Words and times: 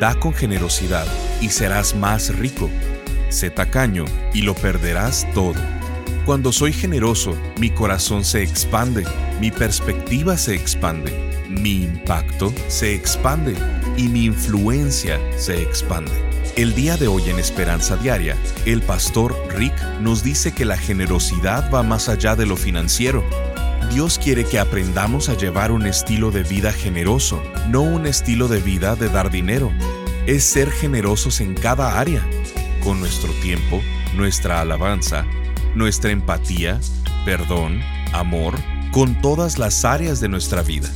Da 0.00 0.14
con 0.14 0.32
generosidad 0.32 1.06
y 1.42 1.50
serás 1.50 1.94
más 1.94 2.34
rico. 2.34 2.70
Sé 3.28 3.50
tacaño 3.50 4.06
y 4.32 4.40
lo 4.40 4.54
perderás 4.54 5.26
todo. 5.34 5.60
Cuando 6.24 6.52
soy 6.52 6.72
generoso, 6.72 7.36
mi 7.58 7.68
corazón 7.68 8.24
se 8.24 8.42
expande, 8.42 9.04
mi 9.42 9.50
perspectiva 9.50 10.38
se 10.38 10.54
expande, 10.54 11.12
mi 11.50 11.82
impacto 11.82 12.50
se 12.68 12.94
expande 12.94 13.54
y 13.98 14.08
mi 14.08 14.24
influencia 14.24 15.20
se 15.36 15.60
expande. 15.60 16.12
El 16.56 16.74
día 16.74 16.96
de 16.96 17.06
hoy 17.06 17.28
en 17.28 17.38
Esperanza 17.38 17.98
Diaria, 17.98 18.36
el 18.64 18.80
pastor 18.80 19.36
Rick 19.54 19.74
nos 20.00 20.24
dice 20.24 20.52
que 20.52 20.64
la 20.64 20.78
generosidad 20.78 21.70
va 21.70 21.82
más 21.82 22.08
allá 22.08 22.36
de 22.36 22.46
lo 22.46 22.56
financiero 22.56 23.22
Dios 23.90 24.20
quiere 24.22 24.44
que 24.44 24.60
aprendamos 24.60 25.28
a 25.28 25.36
llevar 25.36 25.72
un 25.72 25.84
estilo 25.84 26.30
de 26.30 26.44
vida 26.44 26.72
generoso, 26.72 27.42
no 27.68 27.82
un 27.82 28.06
estilo 28.06 28.46
de 28.46 28.60
vida 28.60 28.94
de 28.94 29.08
dar 29.08 29.32
dinero. 29.32 29.72
Es 30.26 30.44
ser 30.44 30.70
generosos 30.70 31.40
en 31.40 31.54
cada 31.54 31.98
área, 31.98 32.24
con 32.84 33.00
nuestro 33.00 33.32
tiempo, 33.42 33.80
nuestra 34.14 34.60
alabanza, 34.60 35.26
nuestra 35.74 36.12
empatía, 36.12 36.78
perdón, 37.24 37.80
amor, 38.12 38.54
con 38.92 39.20
todas 39.20 39.58
las 39.58 39.84
áreas 39.84 40.20
de 40.20 40.28
nuestra 40.28 40.62
vida. 40.62 40.88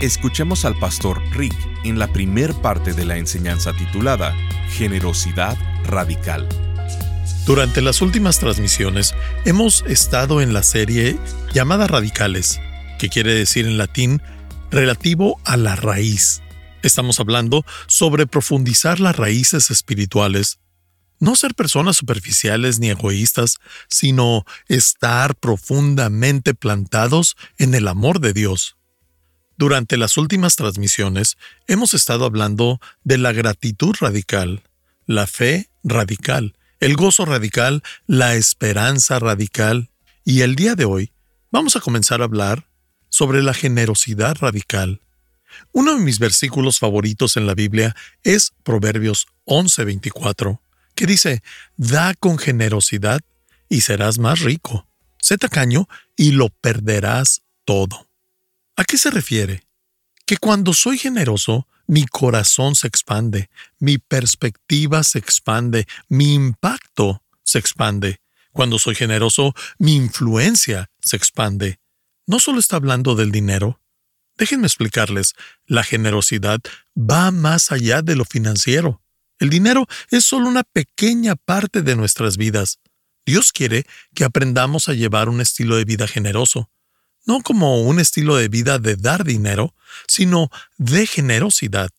Escuchemos 0.00 0.64
al 0.64 0.76
pastor 0.76 1.22
Rick 1.30 1.54
en 1.84 2.00
la 2.00 2.08
primer 2.08 2.52
parte 2.52 2.94
de 2.94 3.04
la 3.04 3.16
enseñanza 3.16 3.72
titulada 3.74 4.34
Generosidad 4.70 5.56
Radical. 5.84 6.48
Durante 7.46 7.82
las 7.82 8.00
últimas 8.00 8.38
transmisiones 8.38 9.14
hemos 9.44 9.82
estado 9.86 10.40
en 10.40 10.54
la 10.54 10.62
serie 10.62 11.18
llamada 11.52 11.86
Radicales, 11.86 12.58
que 12.98 13.10
quiere 13.10 13.34
decir 13.34 13.66
en 13.66 13.76
latín 13.76 14.22
relativo 14.70 15.38
a 15.44 15.58
la 15.58 15.76
raíz. 15.76 16.40
Estamos 16.82 17.20
hablando 17.20 17.66
sobre 17.86 18.26
profundizar 18.26 18.98
las 18.98 19.16
raíces 19.16 19.70
espirituales, 19.70 20.58
no 21.20 21.36
ser 21.36 21.54
personas 21.54 21.98
superficiales 21.98 22.78
ni 22.78 22.88
egoístas, 22.88 23.58
sino 23.88 24.46
estar 24.68 25.34
profundamente 25.34 26.54
plantados 26.54 27.36
en 27.58 27.74
el 27.74 27.88
amor 27.88 28.20
de 28.20 28.32
Dios. 28.32 28.78
Durante 29.58 29.98
las 29.98 30.16
últimas 30.16 30.56
transmisiones 30.56 31.36
hemos 31.66 31.92
estado 31.92 32.24
hablando 32.24 32.80
de 33.04 33.18
la 33.18 33.32
gratitud 33.32 33.94
radical, 34.00 34.62
la 35.04 35.26
fe 35.26 35.68
radical, 35.82 36.54
el 36.80 36.96
gozo 36.96 37.24
radical, 37.24 37.82
la 38.06 38.34
esperanza 38.34 39.18
radical. 39.18 39.90
Y 40.24 40.40
el 40.40 40.56
día 40.56 40.74
de 40.74 40.84
hoy 40.84 41.12
vamos 41.50 41.76
a 41.76 41.80
comenzar 41.80 42.20
a 42.20 42.24
hablar 42.24 42.66
sobre 43.08 43.42
la 43.42 43.54
generosidad 43.54 44.36
radical. 44.40 45.00
Uno 45.72 45.94
de 45.94 46.00
mis 46.00 46.18
versículos 46.18 46.78
favoritos 46.78 47.36
en 47.36 47.46
la 47.46 47.54
Biblia 47.54 47.94
es 48.22 48.52
Proverbios 48.62 49.28
11:24, 49.44 50.60
que 50.94 51.06
dice, 51.06 51.42
Da 51.76 52.14
con 52.14 52.38
generosidad 52.38 53.20
y 53.68 53.82
serás 53.82 54.18
más 54.18 54.40
rico. 54.40 54.86
Sé 55.18 55.38
tacaño 55.38 55.88
y 56.16 56.32
lo 56.32 56.48
perderás 56.48 57.42
todo. 57.64 58.08
¿A 58.76 58.84
qué 58.84 58.98
se 58.98 59.10
refiere? 59.10 59.64
Que 60.26 60.36
cuando 60.36 60.72
soy 60.72 60.98
generoso, 60.98 61.66
mi 61.86 62.06
corazón 62.06 62.74
se 62.74 62.86
expande, 62.86 63.50
mi 63.78 63.98
perspectiva 63.98 65.02
se 65.02 65.18
expande, 65.18 65.86
mi 66.08 66.34
impacto 66.34 67.22
se 67.42 67.58
expande. 67.58 68.20
Cuando 68.52 68.78
soy 68.78 68.94
generoso, 68.94 69.54
mi 69.78 69.96
influencia 69.96 70.90
se 71.00 71.16
expande. 71.16 71.80
No 72.26 72.38
solo 72.38 72.60
está 72.60 72.76
hablando 72.76 73.14
del 73.14 73.32
dinero. 73.32 73.80
Déjenme 74.36 74.66
explicarles, 74.66 75.34
la 75.66 75.84
generosidad 75.84 76.60
va 76.96 77.30
más 77.30 77.72
allá 77.72 78.02
de 78.02 78.16
lo 78.16 78.24
financiero. 78.24 79.02
El 79.38 79.50
dinero 79.50 79.86
es 80.10 80.24
solo 80.24 80.48
una 80.48 80.62
pequeña 80.62 81.36
parte 81.36 81.82
de 81.82 81.96
nuestras 81.96 82.36
vidas. 82.36 82.80
Dios 83.26 83.52
quiere 83.52 83.86
que 84.14 84.24
aprendamos 84.24 84.88
a 84.88 84.94
llevar 84.94 85.28
un 85.28 85.40
estilo 85.40 85.76
de 85.76 85.84
vida 85.84 86.06
generoso 86.06 86.70
no 87.26 87.40
como 87.40 87.82
un 87.82 88.00
estilo 88.00 88.36
de 88.36 88.48
vida 88.48 88.78
de 88.78 88.96
dar 88.96 89.24
dinero, 89.24 89.74
sino 90.06 90.50
de 90.76 91.06
generosidad. 91.06 91.90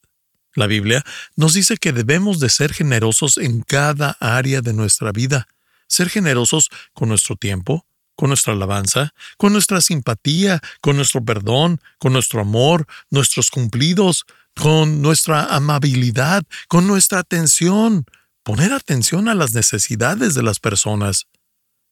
La 0.53 0.67
Biblia 0.67 1.03
nos 1.35 1.53
dice 1.53 1.77
que 1.77 1.91
debemos 1.91 2.39
de 2.39 2.49
ser 2.49 2.73
generosos 2.73 3.37
en 3.37 3.61
cada 3.61 4.17
área 4.19 4.61
de 4.61 4.73
nuestra 4.73 5.11
vida, 5.11 5.47
ser 5.87 6.09
generosos 6.09 6.69
con 6.93 7.09
nuestro 7.09 7.35
tiempo, 7.35 7.85
con 8.15 8.29
nuestra 8.29 8.53
alabanza, 8.53 9.13
con 9.37 9.51
nuestra 9.51 9.81
simpatía, 9.81 10.61
con 10.81 10.95
nuestro 10.95 11.23
perdón, 11.23 11.81
con 11.99 12.13
nuestro 12.13 12.41
amor, 12.41 12.87
nuestros 13.09 13.51
cumplidos, 13.51 14.25
con 14.55 15.01
nuestra 15.01 15.53
amabilidad, 15.55 16.43
con 16.69 16.87
nuestra 16.87 17.19
atención, 17.19 18.05
poner 18.43 18.71
atención 18.71 19.27
a 19.27 19.35
las 19.35 19.53
necesidades 19.53 20.33
de 20.33 20.43
las 20.43 20.59
personas, 20.59 21.27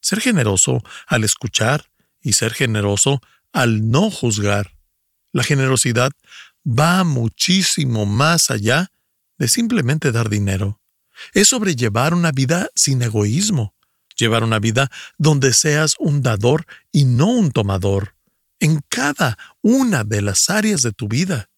ser 0.02 0.22
generoso 0.22 0.82
al 1.08 1.26
escuchar, 1.26 1.90
y 2.24 2.34
ser 2.34 2.54
generoso 2.54 3.22
al 3.52 3.92
no 3.92 4.10
juzgar. 4.10 4.72
La 5.32 5.44
generosidad 5.44 6.12
va 6.66 7.04
muchísimo 7.04 8.06
más 8.06 8.50
allá 8.50 8.92
de 9.38 9.48
simplemente 9.48 10.12
dar 10.12 10.30
dinero. 10.30 10.80
Es 11.34 11.50
sobrellevar 11.50 12.14
una 12.14 12.32
vida 12.32 12.70
sin 12.76 13.02
egoísmo, 13.02 13.76
llevar 14.16 14.44
una 14.44 14.60
vida 14.60 14.90
donde 15.18 15.54
seas 15.54 15.96
un 16.00 16.22
dador 16.24 16.66
y 16.92 17.06
no 17.06 17.28
un 17.28 17.52
tomador, 17.52 18.16
en 18.60 18.82
cada 18.90 19.38
una 19.62 20.04
de 20.04 20.22
las 20.22 20.50
áreas 20.50 20.82
de 20.82 20.92
tu 20.92 21.08
vida. 21.08 21.50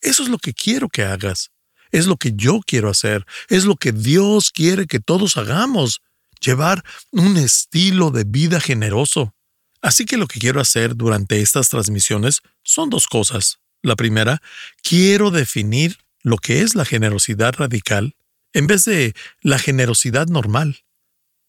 Eso 0.00 0.22
es 0.22 0.28
lo 0.28 0.38
que 0.38 0.52
quiero 0.52 0.88
que 0.88 1.04
hagas, 1.04 1.52
es 1.90 2.06
lo 2.06 2.16
que 2.16 2.32
yo 2.34 2.60
quiero 2.66 2.90
hacer, 2.90 3.24
es 3.48 3.64
lo 3.64 3.76
que 3.76 3.92
Dios 3.92 4.50
quiere 4.50 4.86
que 4.86 4.98
todos 4.98 5.36
hagamos, 5.36 6.02
llevar 6.40 6.82
un 7.10 7.36
estilo 7.36 8.10
de 8.10 8.24
vida 8.24 8.60
generoso. 8.60 9.34
Así 9.82 10.06
que 10.06 10.16
lo 10.16 10.28
que 10.28 10.38
quiero 10.38 10.60
hacer 10.60 10.96
durante 10.96 11.40
estas 11.40 11.68
transmisiones 11.68 12.40
son 12.62 12.88
dos 12.88 13.08
cosas. 13.08 13.58
La 13.82 13.96
primera, 13.96 14.40
quiero 14.82 15.32
definir 15.32 15.98
lo 16.22 16.36
que 16.38 16.62
es 16.62 16.76
la 16.76 16.84
generosidad 16.84 17.54
radical 17.56 18.14
en 18.52 18.68
vez 18.68 18.84
de 18.84 19.14
la 19.40 19.58
generosidad 19.58 20.28
normal. 20.28 20.84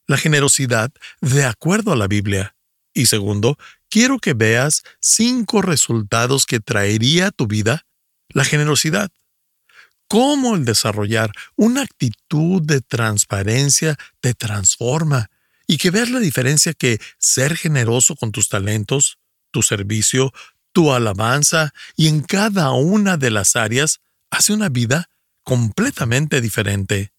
La 0.08 0.18
generosidad 0.18 0.92
de 1.22 1.46
acuerdo 1.46 1.94
a 1.94 1.96
la 1.96 2.08
Biblia. 2.08 2.56
Y 2.94 3.06
segundo, 3.06 3.58
quiero 3.90 4.18
que 4.18 4.34
veas 4.34 4.84
cinco 5.00 5.62
resultados 5.62 6.46
que 6.46 6.60
traería 6.60 7.28
a 7.28 7.32
tu 7.32 7.48
vida 7.48 7.86
la 8.30 8.44
generosidad. 8.44 9.12
Cómo 10.08 10.56
el 10.56 10.66
desarrollar 10.66 11.32
una 11.56 11.84
actitud 11.84 12.62
de 12.62 12.82
transparencia 12.82 13.98
te 14.20 14.34
transforma 14.34 15.30
y 15.74 15.78
que 15.78 15.90
veas 15.90 16.12
la 16.12 16.20
diferencia 16.20 16.76
que 16.76 17.00
ser 17.18 17.58
generoso 17.58 18.16
con 18.16 18.32
tus 18.32 18.48
talentos, 18.48 19.18
tu 19.50 19.64
servicio, 19.64 20.32
tu 20.72 20.94
alabanza 20.94 21.74
y 21.96 22.10
en 22.10 22.22
cada 22.22 22.70
una 22.74 23.18
de 23.18 23.32
las 23.32 23.56
áreas 23.56 24.00
hace 24.30 24.54
una 24.54 24.70
vida 24.70 25.10
completamente 25.42 26.42
diferente. 26.42 27.12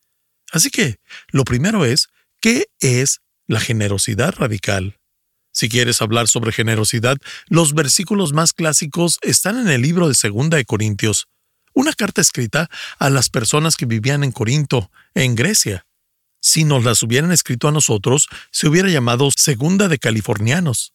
Así 0.53 0.71
que, 0.71 1.01
lo 1.33 1.43
primero 1.43 1.85
es, 1.85 2.11
¿qué 2.41 2.69
es 2.79 3.23
la 3.49 3.59
generosidad 3.59 4.37
radical? 4.37 5.01
Si 5.51 5.69
quieres 5.69 6.01
hablar 6.01 6.29
sobre 6.29 6.53
generosidad, 6.53 7.17
los 7.49 7.75
versículos 7.75 8.33
más 8.33 8.53
clásicos 8.53 9.19
están 9.23 9.59
en 9.59 9.67
el 9.67 9.83
libro 9.83 10.07
de 10.07 10.15
Segunda 10.15 10.59
de 10.59 10.65
Corintios, 10.65 11.27
una 11.73 11.93
carta 11.93 12.21
escrita 12.21 12.71
a 13.01 13.11
las 13.11 13.31
personas 13.31 13.75
que 13.75 13.87
vivían 13.87 14.23
en 14.23 14.31
Corinto, 14.31 14.93
en 15.17 15.35
Grecia 15.35 15.85
si 16.45 16.65
nos 16.65 16.85
las 16.85 17.03
hubieran 17.03 17.33
escrito 17.33 17.69
a 17.69 17.73
nosotros, 17.73 18.29
se 18.51 18.69
hubiera 18.69 18.91
llamado 18.91 19.31
Segunda 19.35 19.89
de 19.89 19.99
Californianos. 19.99 20.93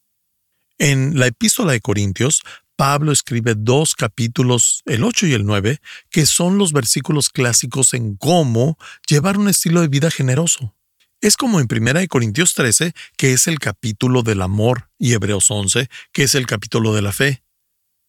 En 0.78 1.18
la 1.18 1.26
epístola 1.26 1.72
de 1.72 1.82
Corintios, 1.82 2.44
Pablo 2.76 3.12
escribe 3.12 3.56
dos 3.58 3.96
capítulos, 3.96 4.84
el 4.86 5.04
8 5.04 5.26
y 5.26 5.34
el 5.34 5.48
9, 5.48 5.82
que 6.12 6.28
son 6.28 6.60
los 6.60 6.72
versículos 6.72 7.30
clásicos 7.30 7.96
en 7.96 8.16
cómo 8.16 8.78
llevar 9.08 9.40
un 9.40 9.50
estilo 9.50 9.82
de 9.82 9.88
vida 9.88 10.12
generoso. 10.12 10.76
Es 11.20 11.36
como 11.36 11.60
en 11.60 11.68
1 11.68 12.08
Corintios 12.10 12.54
13, 12.54 12.94
que 13.18 13.34
es 13.34 13.48
el 13.48 13.58
capítulo 13.58 14.22
del 14.22 14.44
amor, 14.44 14.92
y 15.00 15.14
Hebreos 15.14 15.50
11, 15.50 15.90
que 16.14 16.24
es 16.24 16.36
el 16.36 16.46
capítulo 16.46 16.94
de 16.94 17.02
la 17.02 17.12
fe. 17.12 17.42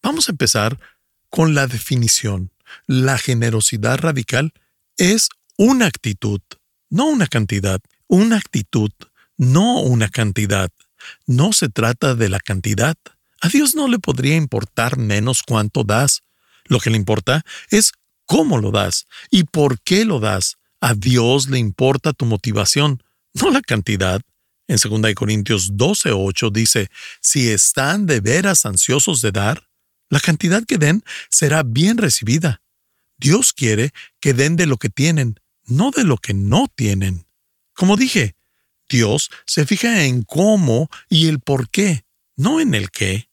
Vamos 0.03 0.29
a 0.29 0.33
empezar 0.33 0.79
con 1.31 1.55
la 1.55 1.65
definición. 1.65 2.51
La 2.85 3.17
generosidad 3.17 3.97
radical 3.97 4.53
es 4.95 5.29
una 5.57 5.87
actitud, 5.87 6.41
no 6.91 7.07
una 7.07 7.25
cantidad. 7.25 7.81
Una 8.07 8.35
actitud, 8.35 8.91
no 9.37 9.81
una 9.81 10.09
cantidad. 10.09 10.69
No 11.25 11.53
se 11.53 11.69
trata 11.69 12.13
de 12.13 12.29
la 12.29 12.39
cantidad. 12.39 12.97
A 13.41 13.47
Dios 13.47 13.73
no 13.73 13.87
le 13.87 13.97
podría 13.97 14.35
importar 14.35 14.97
menos 14.97 15.41
cuánto 15.41 15.83
das. 15.83 16.21
Lo 16.65 16.79
que 16.79 16.91
le 16.91 16.97
importa 16.97 17.43
es 17.69 17.93
cómo 18.25 18.59
lo 18.59 18.71
das 18.71 19.07
y 19.31 19.45
por 19.45 19.81
qué 19.81 20.05
lo 20.05 20.19
das. 20.19 20.57
A 20.79 20.93
Dios 20.93 21.49
le 21.49 21.57
importa 21.57 22.13
tu 22.13 22.25
motivación, 22.25 23.01
no 23.33 23.49
la 23.49 23.61
cantidad. 23.61 24.21
En 24.67 24.77
2 24.77 25.15
Corintios 25.15 25.73
12:8 25.73 26.51
dice, 26.51 26.89
si 27.19 27.49
están 27.49 28.05
de 28.05 28.19
veras 28.19 28.65
ansiosos 28.65 29.21
de 29.21 29.31
dar, 29.31 29.67
la 30.09 30.19
cantidad 30.19 30.63
que 30.65 30.77
den 30.77 31.03
será 31.29 31.63
bien 31.63 31.97
recibida. 31.97 32.61
Dios 33.17 33.53
quiere 33.53 33.91
que 34.19 34.33
den 34.33 34.55
de 34.55 34.65
lo 34.65 34.77
que 34.77 34.89
tienen, 34.89 35.39
no 35.71 35.91
de 35.91 36.03
lo 36.03 36.17
que 36.17 36.33
no 36.33 36.67
tienen. 36.73 37.25
Como 37.73 37.97
dije, 37.97 38.35
Dios 38.89 39.29
se 39.45 39.65
fija 39.65 40.03
en 40.03 40.23
cómo 40.23 40.89
y 41.09 41.27
el 41.27 41.39
por 41.39 41.69
qué, 41.69 42.05
no 42.35 42.59
en 42.59 42.75
el 42.75 42.91
qué. 42.91 43.29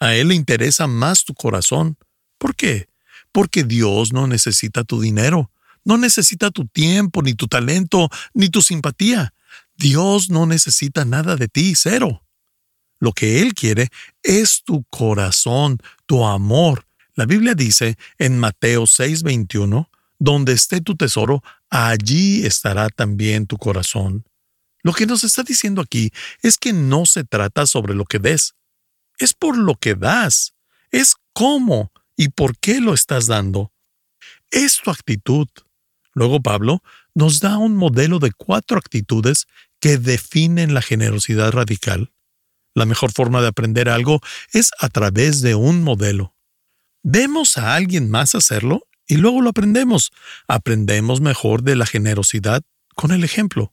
A 0.00 0.14
Él 0.14 0.28
le 0.28 0.34
interesa 0.34 0.86
más 0.86 1.24
tu 1.24 1.34
corazón. 1.34 1.96
¿Por 2.38 2.56
qué? 2.56 2.88
Porque 3.30 3.62
Dios 3.62 4.12
no 4.12 4.26
necesita 4.26 4.84
tu 4.84 5.00
dinero, 5.00 5.50
no 5.84 5.98
necesita 5.98 6.50
tu 6.50 6.66
tiempo, 6.66 7.22
ni 7.22 7.34
tu 7.34 7.46
talento, 7.46 8.08
ni 8.34 8.48
tu 8.48 8.62
simpatía. 8.62 9.34
Dios 9.76 10.30
no 10.30 10.46
necesita 10.46 11.04
nada 11.04 11.36
de 11.36 11.48
ti, 11.48 11.74
cero. 11.76 12.24
Lo 12.98 13.12
que 13.12 13.42
Él 13.42 13.54
quiere 13.54 13.90
es 14.22 14.62
tu 14.64 14.84
corazón, 14.84 15.78
tu 16.06 16.24
amor. 16.24 16.86
La 17.14 17.26
Biblia 17.26 17.54
dice 17.54 17.98
en 18.18 18.38
Mateo 18.38 18.86
6:21, 18.86 19.90
donde 20.18 20.52
esté 20.52 20.80
tu 20.80 20.94
tesoro, 20.96 21.42
allí 21.72 22.44
estará 22.44 22.90
también 22.90 23.46
tu 23.46 23.56
corazón. 23.56 24.28
Lo 24.82 24.92
que 24.92 25.06
nos 25.06 25.24
está 25.24 25.42
diciendo 25.42 25.80
aquí 25.80 26.12
es 26.42 26.58
que 26.58 26.72
no 26.72 27.06
se 27.06 27.24
trata 27.24 27.66
sobre 27.66 27.94
lo 27.94 28.04
que 28.04 28.18
des, 28.18 28.54
es 29.18 29.32
por 29.32 29.56
lo 29.56 29.76
que 29.76 29.94
das, 29.94 30.54
es 30.90 31.14
cómo 31.32 31.90
y 32.14 32.28
por 32.28 32.58
qué 32.58 32.80
lo 32.80 32.92
estás 32.92 33.26
dando. 33.26 33.72
Es 34.50 34.80
tu 34.82 34.90
actitud. 34.90 35.48
Luego 36.12 36.42
Pablo 36.42 36.82
nos 37.14 37.40
da 37.40 37.56
un 37.56 37.74
modelo 37.76 38.18
de 38.18 38.32
cuatro 38.32 38.76
actitudes 38.76 39.46
que 39.80 39.96
definen 39.96 40.74
la 40.74 40.82
generosidad 40.82 41.52
radical. 41.52 42.12
La 42.74 42.84
mejor 42.84 43.12
forma 43.12 43.40
de 43.40 43.48
aprender 43.48 43.88
algo 43.88 44.20
es 44.52 44.72
a 44.78 44.88
través 44.90 45.40
de 45.40 45.54
un 45.54 45.82
modelo. 45.82 46.34
Vemos 47.02 47.56
a 47.56 47.74
alguien 47.74 48.10
más 48.10 48.34
hacerlo 48.34 48.86
y 49.06 49.16
luego 49.16 49.40
lo 49.40 49.50
aprendemos. 49.50 50.12
Aprendemos 50.48 51.20
mejor 51.20 51.62
de 51.62 51.76
la 51.76 51.86
generosidad 51.86 52.62
con 52.94 53.12
el 53.12 53.24
ejemplo. 53.24 53.72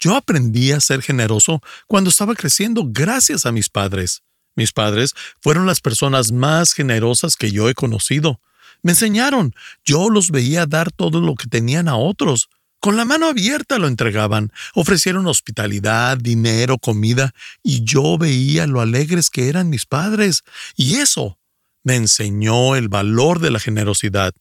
Yo 0.00 0.14
aprendí 0.14 0.72
a 0.72 0.80
ser 0.80 1.02
generoso 1.02 1.60
cuando 1.86 2.10
estaba 2.10 2.34
creciendo 2.34 2.84
gracias 2.86 3.46
a 3.46 3.52
mis 3.52 3.68
padres. 3.68 4.22
Mis 4.54 4.72
padres 4.72 5.14
fueron 5.40 5.66
las 5.66 5.80
personas 5.80 6.32
más 6.32 6.72
generosas 6.72 7.36
que 7.36 7.50
yo 7.50 7.68
he 7.68 7.74
conocido. 7.74 8.40
Me 8.82 8.92
enseñaron. 8.92 9.54
Yo 9.84 10.10
los 10.10 10.30
veía 10.30 10.66
dar 10.66 10.92
todo 10.92 11.20
lo 11.20 11.34
que 11.34 11.48
tenían 11.48 11.88
a 11.88 11.96
otros. 11.96 12.48
Con 12.80 12.96
la 12.96 13.04
mano 13.04 13.26
abierta 13.26 13.78
lo 13.78 13.88
entregaban. 13.88 14.52
Ofrecieron 14.74 15.26
hospitalidad, 15.26 16.16
dinero, 16.18 16.78
comida, 16.78 17.32
y 17.62 17.82
yo 17.82 18.18
veía 18.18 18.68
lo 18.68 18.80
alegres 18.80 19.30
que 19.30 19.48
eran 19.48 19.68
mis 19.68 19.84
padres. 19.84 20.44
Y 20.76 20.96
eso 20.96 21.38
me 21.82 21.96
enseñó 21.96 22.76
el 22.76 22.88
valor 22.88 23.40
de 23.40 23.50
la 23.50 23.58
generosidad. 23.58 24.32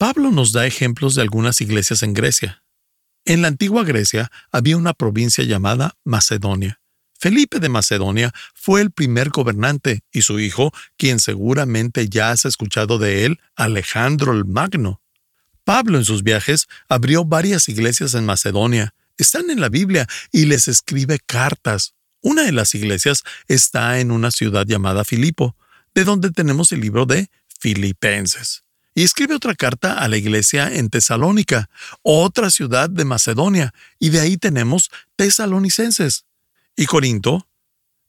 Pablo 0.00 0.30
nos 0.30 0.52
da 0.52 0.66
ejemplos 0.66 1.14
de 1.14 1.20
algunas 1.20 1.60
iglesias 1.60 2.02
en 2.02 2.14
Grecia. 2.14 2.64
En 3.26 3.42
la 3.42 3.48
antigua 3.48 3.84
Grecia 3.84 4.32
había 4.50 4.78
una 4.78 4.94
provincia 4.94 5.44
llamada 5.44 5.98
Macedonia. 6.04 6.80
Felipe 7.18 7.58
de 7.58 7.68
Macedonia 7.68 8.32
fue 8.54 8.80
el 8.80 8.92
primer 8.92 9.28
gobernante 9.28 10.00
y 10.10 10.22
su 10.22 10.40
hijo, 10.40 10.72
quien 10.96 11.20
seguramente 11.20 12.08
ya 12.08 12.30
has 12.30 12.46
escuchado 12.46 12.96
de 12.96 13.26
él, 13.26 13.40
Alejandro 13.56 14.32
el 14.32 14.46
Magno. 14.46 15.02
Pablo 15.64 15.98
en 15.98 16.06
sus 16.06 16.22
viajes 16.22 16.66
abrió 16.88 17.26
varias 17.26 17.68
iglesias 17.68 18.14
en 18.14 18.24
Macedonia. 18.24 18.94
Están 19.18 19.50
en 19.50 19.60
la 19.60 19.68
Biblia 19.68 20.06
y 20.32 20.46
les 20.46 20.66
escribe 20.66 21.18
cartas. 21.18 21.92
Una 22.22 22.44
de 22.44 22.52
las 22.52 22.74
iglesias 22.74 23.22
está 23.48 24.00
en 24.00 24.12
una 24.12 24.30
ciudad 24.30 24.64
llamada 24.64 25.04
Filipo, 25.04 25.56
de 25.94 26.04
donde 26.04 26.30
tenemos 26.30 26.72
el 26.72 26.80
libro 26.80 27.04
de 27.04 27.28
Filipenses. 27.60 28.64
Y 28.94 29.04
escribe 29.04 29.34
otra 29.34 29.54
carta 29.54 29.94
a 29.94 30.08
la 30.08 30.16
iglesia 30.16 30.74
en 30.74 30.90
Tesalónica, 30.90 31.70
otra 32.02 32.50
ciudad 32.50 32.90
de 32.90 33.04
Macedonia, 33.04 33.72
y 33.98 34.10
de 34.10 34.20
ahí 34.20 34.36
tenemos 34.36 34.90
tesalonicenses. 35.16 36.24
Y 36.76 36.86
Corinto 36.86 37.48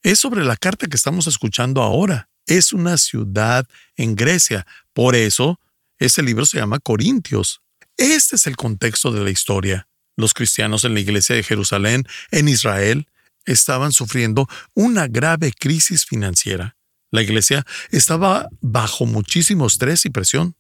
es 0.02 0.20
sobre 0.20 0.44
la 0.44 0.56
carta 0.56 0.88
que 0.88 0.96
estamos 0.96 1.28
escuchando 1.28 1.82
ahora. 1.82 2.30
Es 2.48 2.74
una 2.74 2.98
ciudad 2.98 3.68
en 3.96 4.16
Grecia. 4.16 4.66
Por 4.94 5.16
eso, 5.16 5.60
ese 6.00 6.24
libro 6.24 6.46
se 6.46 6.58
llama 6.58 6.80
Corintios. 6.80 7.62
Este 7.98 8.36
es 8.36 8.48
el 8.48 8.56
contexto 8.56 9.12
de 9.12 9.24
la 9.24 9.30
historia. 9.30 9.88
Los 10.16 10.34
cristianos 10.34 10.84
en 10.84 10.96
la 10.96 11.00
iglesia 11.00 11.36
de 11.36 11.44
Jerusalén, 11.44 12.06
en 12.32 12.48
Israel, 12.48 13.08
estaban 13.46 13.92
sufriendo 13.92 14.48
una 14.74 15.08
grave 15.08 15.54
crisis 15.58 16.06
financiera. 16.06 16.76
La 17.12 17.22
iglesia 17.22 17.66
estaba 17.90 18.48
bajo 18.62 19.06
muchísimo 19.06 19.68
estrés 19.68 20.06
y 20.06 20.10
presión. 20.10 20.56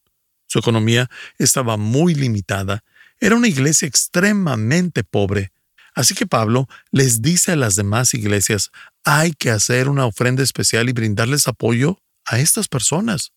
Su 0.51 0.59
economía 0.59 1.09
estaba 1.38 1.77
muy 1.77 2.13
limitada. 2.13 2.83
Era 3.21 3.38
una 3.38 3.48
iglesia 3.48 3.88
extremadamente 3.88 5.06
pobre. 5.06 5.53
Así 5.95 6.13
que 6.13 6.27
Pablo 6.27 6.68
les 6.92 7.21
dice 7.21 7.53
a 7.53 7.56
las 7.56 7.77
demás 7.77 8.13
iglesias, 8.13 8.69
hay 9.06 9.31
que 9.31 9.50
hacer 9.50 9.88
una 9.88 10.06
ofrenda 10.06 10.44
especial 10.44 10.89
y 10.89 10.92
brindarles 10.92 11.48
apoyo 11.48 12.01
a 12.25 12.39
estas 12.39 12.68
personas. 12.68 13.31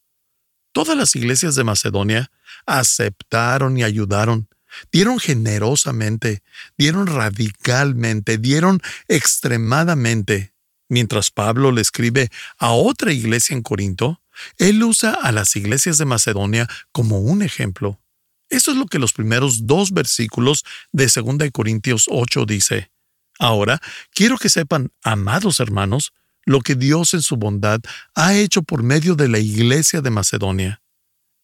Todas 0.72 0.96
las 0.96 1.14
iglesias 1.14 1.54
de 1.54 1.62
Macedonia 1.62 2.32
aceptaron 2.66 3.78
y 3.78 3.84
ayudaron, 3.84 4.48
dieron 4.90 5.20
generosamente, 5.20 6.42
dieron 6.76 7.06
radicalmente, 7.06 8.38
dieron 8.38 8.80
extremadamente. 9.06 10.52
Mientras 10.88 11.30
Pablo 11.30 11.70
le 11.70 11.80
escribe 11.80 12.28
a 12.58 12.72
otra 12.72 13.12
iglesia 13.12 13.54
en 13.54 13.62
Corinto, 13.62 14.20
él 14.58 14.82
usa 14.82 15.12
a 15.12 15.32
las 15.32 15.56
iglesias 15.56 15.98
de 15.98 16.04
Macedonia 16.04 16.68
como 16.92 17.20
un 17.20 17.42
ejemplo. 17.42 18.00
Eso 18.48 18.70
es 18.70 18.76
lo 18.76 18.86
que 18.86 18.98
los 18.98 19.12
primeros 19.12 19.66
dos 19.66 19.92
versículos 19.92 20.64
de 20.92 21.06
2 21.06 21.50
Corintios 21.52 22.06
8 22.08 22.44
dice. 22.46 22.90
Ahora, 23.38 23.80
quiero 24.12 24.38
que 24.38 24.48
sepan, 24.48 24.92
amados 25.02 25.60
hermanos, 25.60 26.12
lo 26.44 26.60
que 26.60 26.74
Dios 26.74 27.14
en 27.14 27.22
su 27.22 27.36
bondad 27.36 27.80
ha 28.14 28.34
hecho 28.34 28.62
por 28.62 28.82
medio 28.82 29.14
de 29.14 29.28
la 29.28 29.38
iglesia 29.38 30.00
de 30.00 30.10
Macedonia. 30.10 30.82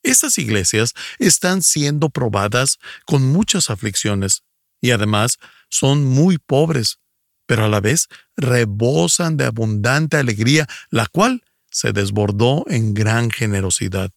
Estas 0.03 0.39
iglesias 0.39 0.95
están 1.19 1.63
siendo 1.63 2.11
probadas 2.11 2.79
con 3.07 3.27
muchas 3.27 3.71
aflicciones 3.71 4.45
y 4.81 4.93
además 4.93 5.39
son 5.69 6.05
muy 6.05 6.39
pobres, 6.39 6.99
pero 7.47 7.65
a 7.65 7.69
la 7.69 7.81
vez 7.81 8.09
rebosan 8.37 9.37
de 9.37 9.45
abundante 9.45 10.17
alegría, 10.17 10.67
la 10.91 11.07
cual 11.07 11.43
se 11.71 11.93
desbordó 11.93 12.65
en 12.69 12.95
gran 12.95 13.31
generosidad. 13.31 14.11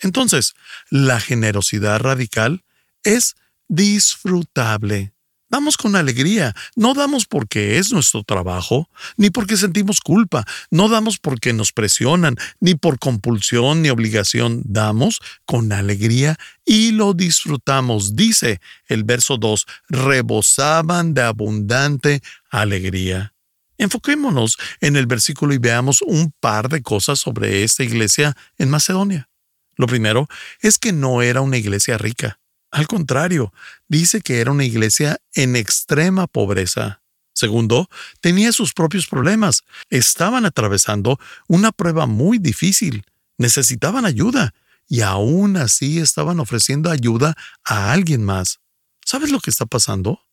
Entonces, 0.00 0.54
la 0.90 1.20
generosidad 1.20 2.00
radical 2.00 2.64
es 3.02 3.36
disfrutable. 3.68 5.12
Damos 5.50 5.76
con 5.76 5.94
alegría, 5.94 6.54
no 6.74 6.94
damos 6.94 7.26
porque 7.26 7.78
es 7.78 7.92
nuestro 7.92 8.24
trabajo, 8.24 8.88
ni 9.16 9.30
porque 9.30 9.56
sentimos 9.56 10.00
culpa, 10.00 10.44
no 10.70 10.88
damos 10.88 11.18
porque 11.18 11.52
nos 11.52 11.70
presionan, 11.70 12.36
ni 12.58 12.74
por 12.74 12.98
compulsión 12.98 13.82
ni 13.82 13.90
obligación, 13.90 14.62
damos 14.64 15.20
con 15.44 15.72
alegría 15.72 16.38
y 16.64 16.90
lo 16.90 17.12
disfrutamos. 17.12 18.16
Dice 18.16 18.60
el 18.88 19.04
verso 19.04 19.36
2, 19.36 19.66
rebosaban 19.88 21.14
de 21.14 21.22
abundante 21.22 22.20
alegría. 22.50 23.33
Enfoquémonos 23.78 24.56
en 24.80 24.96
el 24.96 25.06
versículo 25.06 25.54
y 25.54 25.58
veamos 25.58 26.02
un 26.02 26.32
par 26.40 26.68
de 26.68 26.82
cosas 26.82 27.18
sobre 27.18 27.64
esta 27.64 27.82
iglesia 27.82 28.36
en 28.58 28.70
Macedonia. 28.70 29.28
Lo 29.76 29.86
primero 29.86 30.28
es 30.60 30.78
que 30.78 30.92
no 30.92 31.22
era 31.22 31.40
una 31.40 31.56
iglesia 31.56 31.98
rica. 31.98 32.38
Al 32.70 32.86
contrario, 32.86 33.52
dice 33.88 34.20
que 34.20 34.40
era 34.40 34.50
una 34.50 34.64
iglesia 34.64 35.18
en 35.34 35.56
extrema 35.56 36.26
pobreza. 36.26 37.02
Segundo, 37.32 37.88
tenía 38.20 38.52
sus 38.52 38.72
propios 38.72 39.06
problemas. 39.06 39.62
Estaban 39.90 40.44
atravesando 40.44 41.18
una 41.48 41.72
prueba 41.72 42.06
muy 42.06 42.38
difícil. 42.38 43.04
Necesitaban 43.38 44.06
ayuda 44.06 44.54
y 44.88 45.00
aún 45.00 45.56
así 45.56 45.98
estaban 45.98 46.38
ofreciendo 46.40 46.90
ayuda 46.90 47.36
a 47.64 47.92
alguien 47.92 48.24
más. 48.24 48.60
¿Sabes 49.04 49.30
lo 49.30 49.40
que 49.40 49.50
está 49.50 49.66
pasando? 49.66 50.23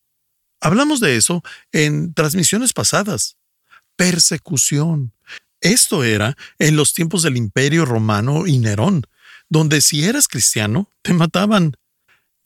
Hablamos 0.62 1.00
de 1.00 1.18
eso 1.18 1.44
en 1.72 2.14
transmisiones 2.14 2.72
pasadas. 2.72 3.36
Persecución. 3.96 5.14
Esto 5.60 6.04
era 6.04 6.38
en 6.60 6.76
los 6.76 6.94
tiempos 6.94 7.24
del 7.24 7.38
Imperio 7.38 7.86
Romano 7.86 8.48
y 8.48 8.58
Nerón 8.58 9.06
donde 9.52 9.82
si 9.82 10.06
eras 10.06 10.30
cristiano, 10.30 10.90
te 11.04 11.14
mataban. 11.14 11.76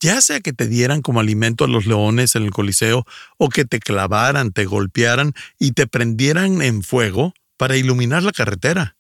ya 0.02 0.20
sea 0.22 0.42
que 0.42 0.54
te 0.54 0.68
dieran 0.68 1.02
como 1.02 1.20
alimento 1.20 1.64
a 1.64 1.68
los 1.68 1.86
leones 1.86 2.36
en 2.36 2.44
el 2.44 2.52
Coliseo, 2.52 3.06
o 3.38 3.50
que 3.50 3.64
te 3.64 3.80
clavaran, 3.80 4.52
te 4.52 4.66
golpearan 4.66 5.34
y 5.58 5.72
te 5.72 5.88
prendieran 5.88 6.62
en 6.62 6.84
fuego 6.84 7.34
para 7.58 7.78
iluminar 7.78 8.22
la 8.22 8.34
carretera. 8.34 8.98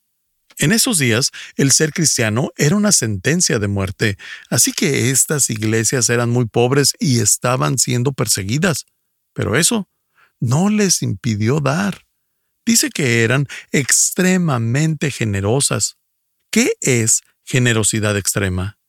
En 0.57 0.71
esos 0.71 0.99
días, 0.99 1.31
el 1.57 1.71
ser 1.71 1.91
cristiano 1.91 2.51
era 2.55 2.77
una 2.77 2.91
sentencia 2.91 3.59
de 3.59 3.67
muerte, 3.67 4.17
así 4.49 4.71
que 4.71 5.11
estas 5.11 5.49
iglesias 5.49 6.09
eran 6.09 6.29
muy 6.29 6.45
pobres 6.45 6.93
y 6.97 7.19
estaban 7.19 7.77
siendo 7.77 8.13
perseguidas. 8.13 8.85
Pero 9.35 9.55
eso 9.55 9.87
no 10.39 10.69
les 10.69 11.03
impidió 11.03 11.59
dar. 11.59 12.05
Dice 12.65 12.89
que 12.89 13.23
eran 13.23 13.47
extremadamente 13.71 15.11
generosas. 15.11 15.97
¿Qué 16.49 16.71
es 16.81 17.21
generosidad 17.43 18.17
extrema? 18.17 18.79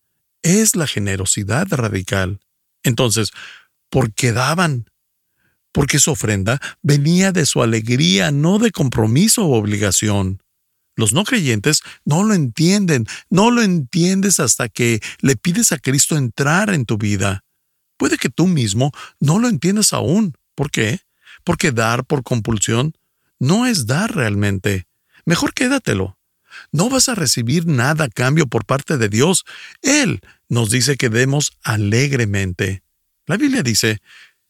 Es 0.42 0.76
la 0.76 0.86
generosidad 0.86 1.66
radical. 1.70 2.40
Entonces, 2.84 3.32
¿por 3.90 4.14
qué 4.14 4.32
daban? 4.32 4.88
Porque 5.72 5.98
su 5.98 6.12
ofrenda 6.12 6.60
venía 6.80 7.32
de 7.32 7.44
su 7.44 7.62
alegría, 7.62 8.30
no 8.30 8.58
de 8.58 8.70
compromiso 8.70 9.44
o 9.44 9.58
obligación. 9.58 10.42
Los 10.94 11.12
no 11.12 11.24
creyentes 11.24 11.82
no 12.04 12.22
lo 12.22 12.32
entienden, 12.32 13.06
no 13.28 13.50
lo 13.50 13.62
entiendes 13.62 14.40
hasta 14.40 14.68
que 14.68 15.00
le 15.20 15.36
pides 15.36 15.72
a 15.72 15.78
Cristo 15.78 16.16
entrar 16.16 16.72
en 16.72 16.86
tu 16.86 16.96
vida. 16.96 17.44
Puede 17.96 18.18
que 18.18 18.28
tú 18.28 18.46
mismo 18.46 18.92
no 19.20 19.38
lo 19.38 19.48
entiendas 19.48 19.92
aún. 19.92 20.34
¿Por 20.54 20.70
qué? 20.70 21.00
Porque 21.44 21.72
dar 21.72 22.04
por 22.04 22.22
compulsión 22.22 22.94
no 23.38 23.66
es 23.66 23.86
dar 23.86 24.14
realmente. 24.14 24.86
Mejor 25.24 25.54
quédatelo. 25.54 26.18
No 26.72 26.88
vas 26.88 27.08
a 27.08 27.14
recibir 27.14 27.66
nada 27.66 28.04
a 28.04 28.08
cambio 28.08 28.46
por 28.46 28.64
parte 28.64 28.96
de 28.96 29.08
Dios. 29.08 29.44
Él 29.82 30.20
nos 30.48 30.70
dice 30.70 30.96
que 30.96 31.08
demos 31.08 31.52
alegremente. 31.62 32.82
La 33.26 33.36
Biblia 33.36 33.62
dice 33.62 34.00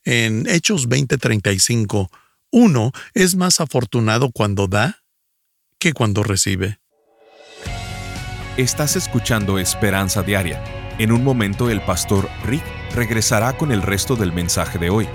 en 0.05 0.47
Hechos 0.49 0.89
20:35, 0.89 2.11
uno 2.53 2.93
es 3.15 3.35
más 3.35 3.61
afortunado 3.61 4.31
cuando 4.31 4.69
da 4.69 5.03
que 5.79 5.93
cuando 5.93 6.23
recibe. 6.23 6.79
Estás 8.57 8.97
escuchando 8.97 9.59
Esperanza 9.59 10.23
Diaria. 10.23 10.63
En 10.99 11.13
un 11.13 11.23
momento 11.23 11.69
el 11.69 11.83
pastor 11.83 12.31
Rick 12.45 12.65
regresará 12.97 13.57
con 13.57 13.71
el 13.71 13.83
resto 13.83 14.17
del 14.17 14.33
mensaje 14.33 14.79
de 14.79 14.91
hoy. 14.91 15.07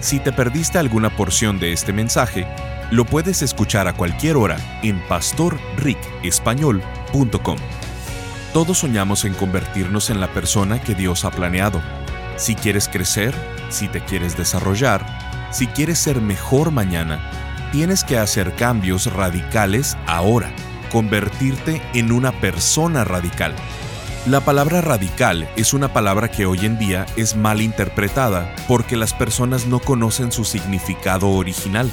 Si 0.00 0.20
te 0.20 0.32
perdiste 0.32 0.76
alguna 0.78 1.16
porción 1.16 1.58
de 1.58 1.72
este 1.72 1.94
mensaje, 1.94 2.46
lo 2.90 3.06
puedes 3.06 3.42
escuchar 3.42 3.88
a 3.88 3.94
cualquier 3.94 4.36
hora 4.36 4.58
en 4.82 5.00
pastorricespañol.com. 5.08 7.58
Todos 8.52 8.78
soñamos 8.78 9.24
en 9.24 9.34
convertirnos 9.34 10.10
en 10.10 10.20
la 10.20 10.28
persona 10.28 10.80
que 10.80 10.94
Dios 10.94 11.24
ha 11.24 11.30
planeado. 11.30 11.82
Si 12.36 12.54
quieres 12.54 12.88
crecer, 12.88 13.34
si 13.70 13.88
te 13.88 14.00
quieres 14.00 14.36
desarrollar, 14.36 15.04
si 15.50 15.66
quieres 15.66 15.98
ser 15.98 16.20
mejor 16.20 16.70
mañana, 16.70 17.18
tienes 17.72 18.04
que 18.04 18.18
hacer 18.18 18.54
cambios 18.54 19.10
radicales 19.12 19.96
ahora, 20.06 20.52
convertirte 20.90 21.82
en 21.94 22.12
una 22.12 22.32
persona 22.32 23.04
radical. 23.04 23.54
La 24.26 24.40
palabra 24.40 24.82
radical 24.82 25.48
es 25.56 25.72
una 25.72 25.92
palabra 25.92 26.28
que 26.28 26.44
hoy 26.44 26.66
en 26.66 26.76
día 26.76 27.06
es 27.16 27.34
mal 27.34 27.62
interpretada 27.62 28.54
porque 28.66 28.96
las 28.96 29.14
personas 29.14 29.66
no 29.66 29.78
conocen 29.78 30.32
su 30.32 30.44
significado 30.44 31.30
original. 31.30 31.90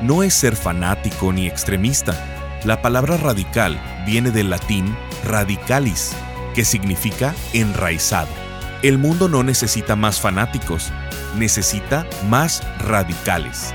No 0.00 0.22
es 0.22 0.34
ser 0.34 0.54
fanático 0.54 1.32
ni 1.32 1.46
extremista. 1.46 2.60
La 2.64 2.82
palabra 2.82 3.16
radical 3.16 3.80
viene 4.06 4.30
del 4.30 4.50
latín 4.50 4.96
radicalis, 5.24 6.12
que 6.54 6.64
significa 6.64 7.34
enraizado. 7.52 8.30
El 8.82 8.98
mundo 8.98 9.28
no 9.28 9.42
necesita 9.42 9.96
más 9.96 10.20
fanáticos, 10.20 10.92
necesita 11.36 12.06
más 12.28 12.62
radicales 12.78 13.74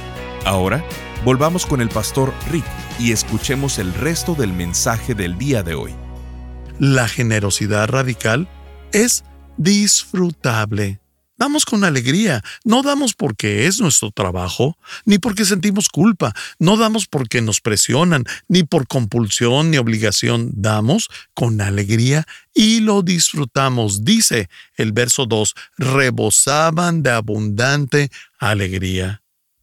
Ahora, 0.45 0.83
volvamos 1.23 1.67
con 1.67 1.81
el 1.81 1.89
pastor 1.89 2.33
Rick 2.49 2.65
y 2.99 3.11
escuchemos 3.11 3.77
el 3.77 3.93
resto 3.93 4.33
del 4.33 4.53
mensaje 4.53 5.13
del 5.13 5.37
día 5.37 5.61
de 5.61 5.75
hoy. 5.75 5.93
La 6.79 7.07
generosidad 7.07 7.87
radical 7.87 8.49
es 8.91 9.23
disfrutable. 9.57 10.99
Damos 11.37 11.65
con 11.65 11.83
alegría, 11.83 12.43
no 12.63 12.81
damos 12.81 13.13
porque 13.13 13.67
es 13.67 13.79
nuestro 13.79 14.11
trabajo, 14.11 14.77
ni 15.05 15.19
porque 15.19 15.45
sentimos 15.45 15.89
culpa, 15.89 16.33
no 16.59 16.77
damos 16.77 17.07
porque 17.07 17.41
nos 17.41 17.61
presionan, 17.61 18.25
ni 18.47 18.63
por 18.63 18.87
compulsión 18.87 19.71
ni 19.71 19.77
obligación, 19.77 20.51
damos 20.53 21.07
con 21.33 21.61
alegría 21.61 22.25
y 22.53 22.79
lo 22.79 23.03
disfrutamos. 23.03 24.03
Dice 24.03 24.49
el 24.75 24.91
verso 24.91 25.25
2, 25.25 25.53
rebosaban 25.77 27.03
de 27.03 27.11
abundante 27.11 28.11
alegría. 28.39 29.20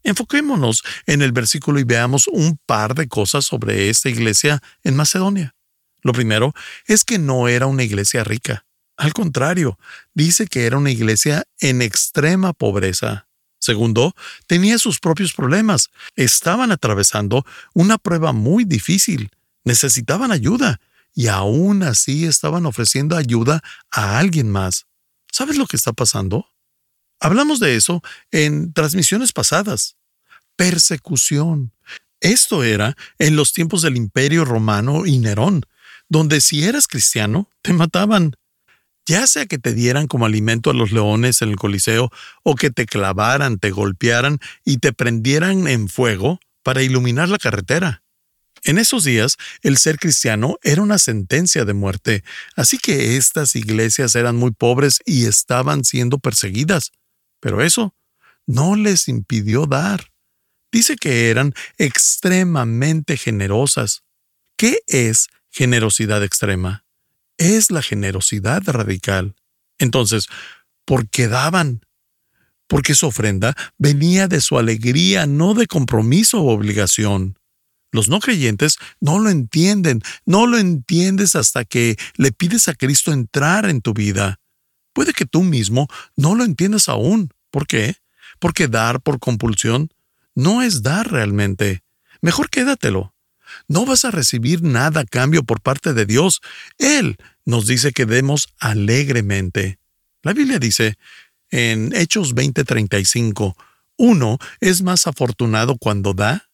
Enfoquémonos 0.09 0.85
en 1.05 1.21
el 1.21 1.33
versículo 1.33 1.81
y 1.81 1.85
veamos 1.85 2.29
un 2.29 2.59
par 2.65 2.95
de 2.95 3.09
cosas 3.09 3.45
sobre 3.45 3.91
esta 3.91 4.09
iglesia 4.09 4.63
en 4.83 4.97
Macedonia. 4.97 5.55
Lo 6.01 6.15
primero 6.15 6.55
es 6.87 7.05
que 7.05 7.19
no 7.19 7.47
era 7.47 7.67
una 7.67 7.83
iglesia 7.83 8.25
rica. 8.25 8.65
Al 8.97 9.13
contrario, 9.13 9.79
dice 10.15 10.47
que 10.47 10.65
era 10.65 10.79
una 10.79 10.91
iglesia 10.91 11.45
en 11.61 11.83
extrema 11.83 12.55
pobreza. 12.55 13.29
Segundo, 13.59 14.15
tenía 14.47 14.79
sus 14.79 14.99
propios 14.99 15.35
problemas. 15.35 15.91
Estaban 16.17 16.73
atravesando 16.73 17.45
una 17.75 17.99
prueba 17.99 18.33
muy 18.33 18.65
difícil. 18.65 19.31
Necesitaban 19.65 20.33
ayuda 20.33 20.81
y 21.13 21.27
aún 21.27 21.83
así 21.83 22.25
estaban 22.25 22.65
ofreciendo 22.65 23.15
ayuda 23.15 23.63
a 23.91 24.19
alguien 24.19 24.51
más. 24.51 24.87
¿Sabes 25.31 25.59
lo 25.59 25.67
que 25.67 25.77
está 25.77 25.93
pasando? 25.93 26.49
Hablamos 27.21 27.61
de 27.61 27.77
eso 27.77 28.03
en 28.31 28.73
transmisiones 28.73 29.35
pasadas 29.35 29.98
persecución. 30.59 31.73
Esto 32.21 32.65
era 32.65 32.97
en 33.21 33.37
los 33.37 33.53
tiempos 33.53 33.81
del 33.81 33.97
Imperio 33.97 34.45
Romano 34.45 35.07
y 35.07 35.21
Nerón, 35.21 35.63
donde 36.09 36.41
si 36.41 36.65
eras 36.65 36.89
cristiano, 36.89 37.49
te 37.63 37.73
mataban. 37.73 38.35
ya 39.07 39.27
sea 39.27 39.47
que 39.47 39.57
te 39.57 39.73
dieran 39.73 40.07
como 40.07 40.27
alimento 40.27 40.69
a 40.69 40.75
los 40.75 40.93
leones 40.93 41.41
en 41.41 41.49
el 41.49 41.57
Coliseo, 41.57 42.11
o 42.43 42.57
que 42.57 42.71
te 42.71 42.85
clavaran, 42.85 43.59
te 43.59 43.71
golpearan 43.71 44.39
y 44.67 44.79
te 44.79 44.93
prendieran 44.93 45.67
en 45.67 45.89
fuego 45.89 46.41
para 46.63 46.83
iluminar 46.83 47.31
la 47.31 47.39
carretera. 47.39 48.03
En 48.65 48.77
esos 48.77 49.05
días, 49.05 49.37
el 49.63 49.79
ser 49.79 49.99
cristiano 49.99 50.59
era 50.63 50.83
una 50.83 50.99
sentencia 50.99 51.65
de 51.65 51.73
muerte, 51.73 52.23
así 52.55 52.77
que 52.77 53.17
estas 53.17 53.57
iglesias 53.57 54.15
eran 54.15 54.37
muy 54.37 54.51
pobres 54.51 54.99
y 55.07 55.25
estaban 55.25 55.85
siendo 55.85 56.19
perseguidas. 56.19 56.91
Pero 57.41 57.63
eso 57.63 57.95
no 58.47 58.77
les 58.77 59.09
impidió 59.09 59.65
dar. 59.65 60.11
Dice 60.71 60.97
que 60.97 61.31
eran 61.31 61.55
extremadamente 61.79 63.17
generosas. 63.17 64.03
¿Qué 64.57 64.81
es 64.87 65.29
generosidad 65.51 66.23
extrema? 66.23 66.85
Es 67.39 67.71
la 67.71 67.83
generosidad 67.83 68.63
radical. 68.67 69.35
Entonces, 69.79 70.27
¿por 70.85 71.09
qué 71.09 71.29
daban? 71.29 71.87
Porque 72.67 72.95
su 72.95 73.07
ofrenda 73.07 73.57
venía 73.79 74.29
de 74.29 74.41
su 74.41 74.59
alegría, 74.59 75.27
no 75.27 75.55
de 75.55 75.67
compromiso 75.67 76.41
o 76.43 76.53
obligación. 76.53 77.39
Los 77.91 78.09
no 78.09 78.21
creyentes 78.21 78.77
no 79.01 79.19
lo 79.19 79.31
entienden, 79.31 80.03
no 80.27 80.47
lo 80.47 80.59
entiendes 80.59 81.35
hasta 81.35 81.65
que 81.65 81.97
le 82.17 82.33
pides 82.33 82.69
a 82.69 82.75
Cristo 82.75 83.13
entrar 83.13 83.65
en 83.71 83.81
tu 83.81 83.95
vida. 83.95 84.39
Puede 84.93 85.15
que 85.15 85.25
tú 85.25 85.43
mismo 85.43 85.89
no 86.17 86.35
lo 86.35 86.45
entiendas 86.45 86.89
aún. 86.89 87.31
¿Por 87.51 87.67
qué? 87.67 87.97
Porque 88.39 88.69
dar 88.69 89.01
por 89.01 89.19
compulsión 89.19 89.91
no 90.39 90.63
es 90.63 90.85
dar 90.85 91.11
realmente. 91.11 91.83
Mejor 92.21 92.49
quédatelo. 92.49 93.13
No 93.67 93.85
vas 93.85 94.05
a 94.05 94.13
recibir 94.13 94.63
nada 94.63 95.01
a 95.01 95.05
cambio 95.05 95.43
por 95.43 95.61
parte 95.61 95.95
de 95.95 96.07
Dios. 96.07 96.43
Él 96.79 97.17
nos 97.45 97.67
dice 97.67 97.91
que 97.91 98.07
demos 98.07 98.47
alegremente. 98.61 99.81
La 100.23 100.33
Biblia 100.35 100.61
dice 100.61 100.97
en 101.51 101.93
Hechos 101.93 102.37
20:35, 102.37 103.57
uno 103.97 104.39
es 104.61 104.83
más 104.83 105.09
afortunado 105.09 105.77
cuando 105.77 106.15
da 106.15 106.49